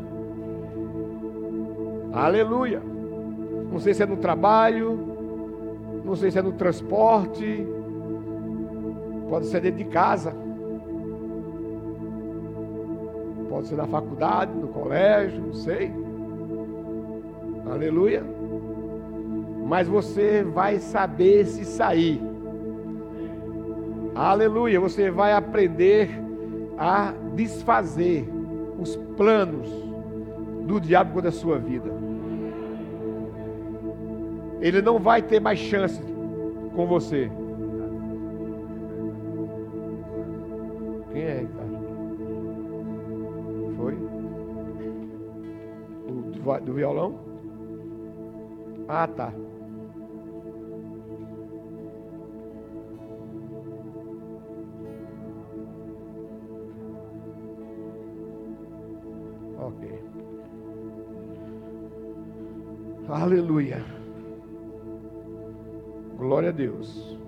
Aleluia. 2.13 2.81
Não 3.71 3.79
sei 3.79 3.93
se 3.93 4.03
é 4.03 4.07
no 4.07 4.17
trabalho, 4.17 5.10
não 6.05 6.17
sei 6.17 6.31
se 6.31 6.39
é 6.39 6.43
no 6.43 6.53
transporte, 6.53 7.67
pode 9.29 9.47
ser 9.47 9.61
dentro 9.61 9.79
de 9.79 9.85
casa, 9.85 10.35
pode 13.49 13.69
ser 13.69 13.77
na 13.77 13.87
faculdade, 13.87 14.53
no 14.53 14.69
colégio, 14.69 15.41
não 15.41 15.55
sei. 15.55 15.93
Aleluia. 17.71 18.25
Mas 19.67 19.87
você 19.87 20.43
vai 20.43 20.79
saber 20.79 21.47
se 21.47 21.65
sair. 21.65 22.21
Aleluia. 24.15 24.81
Você 24.81 25.11
vai 25.11 25.33
aprender 25.33 26.11
a 26.77 27.13
desfazer 27.35 28.29
os 28.81 28.97
planos 29.17 29.69
do 30.67 30.81
diabo 30.81 31.13
contra 31.13 31.29
a 31.29 31.33
sua 31.33 31.59
vida 31.59 32.00
ele 34.61 34.83
não 34.83 34.99
vai 34.99 35.23
ter 35.23 35.41
mais 35.41 35.59
chance 35.59 36.01
com 36.75 36.87
você. 36.87 37.31
Quem 41.13 41.23
é, 41.23 41.41
Ricardo? 41.41 41.81
Foi? 43.77 43.95
O 46.07 46.61
do 46.61 46.75
violão? 46.75 47.19
Ah, 48.89 49.07
tá. 49.07 49.33
Ok. 59.59 60.03
Aleluia. 63.09 64.00
Glória 66.31 66.51
a 66.51 66.53
Deus. 66.53 67.19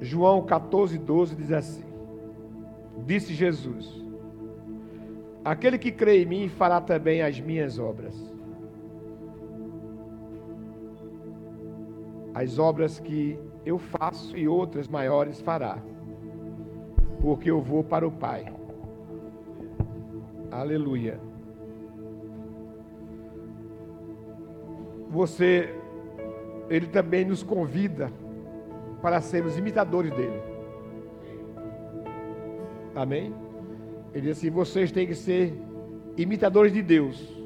João 0.00 0.44
14, 0.44 0.98
12 0.98 1.36
diz 1.36 1.52
assim: 1.52 1.84
Disse 3.06 3.32
Jesus: 3.32 4.04
Aquele 5.44 5.78
que 5.78 5.92
crê 5.92 6.24
em 6.24 6.26
mim 6.26 6.48
fará 6.48 6.80
também 6.80 7.22
as 7.22 7.38
minhas 7.38 7.78
obras. 7.78 8.12
As 12.34 12.58
obras 12.58 12.98
que 12.98 13.38
eu 13.64 13.78
faço 13.78 14.36
e 14.36 14.48
outras 14.48 14.88
maiores 14.88 15.40
fará, 15.40 15.78
porque 17.20 17.48
eu 17.48 17.60
vou 17.60 17.84
para 17.84 18.04
o 18.04 18.10
Pai. 18.10 18.52
Aleluia. 20.50 21.27
Você, 25.10 25.74
ele 26.68 26.86
também 26.86 27.24
nos 27.24 27.42
convida 27.42 28.12
para 29.00 29.20
sermos 29.20 29.56
imitadores 29.56 30.10
dele. 30.10 30.40
Amém? 32.94 33.32
Ele 34.12 34.26
diz 34.26 34.38
assim: 34.38 34.50
vocês 34.50 34.90
têm 34.90 35.06
que 35.06 35.14
ser 35.14 35.54
imitadores 36.16 36.72
de 36.72 36.82
Deus. 36.82 37.36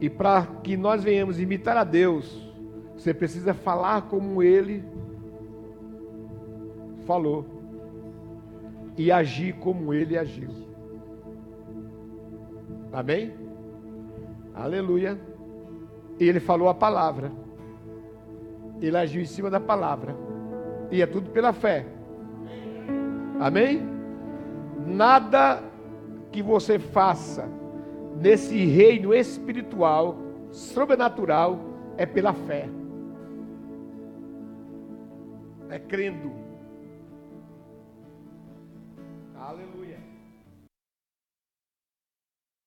E 0.00 0.10
para 0.10 0.46
que 0.62 0.76
nós 0.76 1.02
venhamos 1.02 1.40
imitar 1.40 1.76
a 1.76 1.84
Deus, 1.84 2.52
você 2.96 3.14
precisa 3.14 3.54
falar 3.54 4.02
como 4.02 4.42
ele 4.42 4.84
falou 7.06 7.46
e 8.96 9.12
agir 9.12 9.54
como 9.54 9.94
ele 9.94 10.18
agiu. 10.18 10.50
Amém? 12.92 13.32
Aleluia. 14.54 15.18
Ele 16.18 16.40
falou 16.40 16.68
a 16.68 16.74
palavra. 16.74 17.30
Ele 18.80 18.96
agiu 18.96 19.22
em 19.22 19.26
cima 19.26 19.50
da 19.50 19.60
palavra. 19.60 20.16
E 20.90 21.02
é 21.02 21.06
tudo 21.06 21.30
pela 21.30 21.52
fé. 21.52 21.86
Amém? 23.40 23.82
Nada 24.86 25.62
que 26.30 26.42
você 26.42 26.78
faça 26.78 27.48
nesse 28.20 28.64
reino 28.64 29.12
espiritual, 29.14 30.16
sobrenatural, 30.50 31.58
é 31.96 32.06
pela 32.06 32.32
fé. 32.32 32.68
É 35.68 35.78
crendo. 35.78 36.45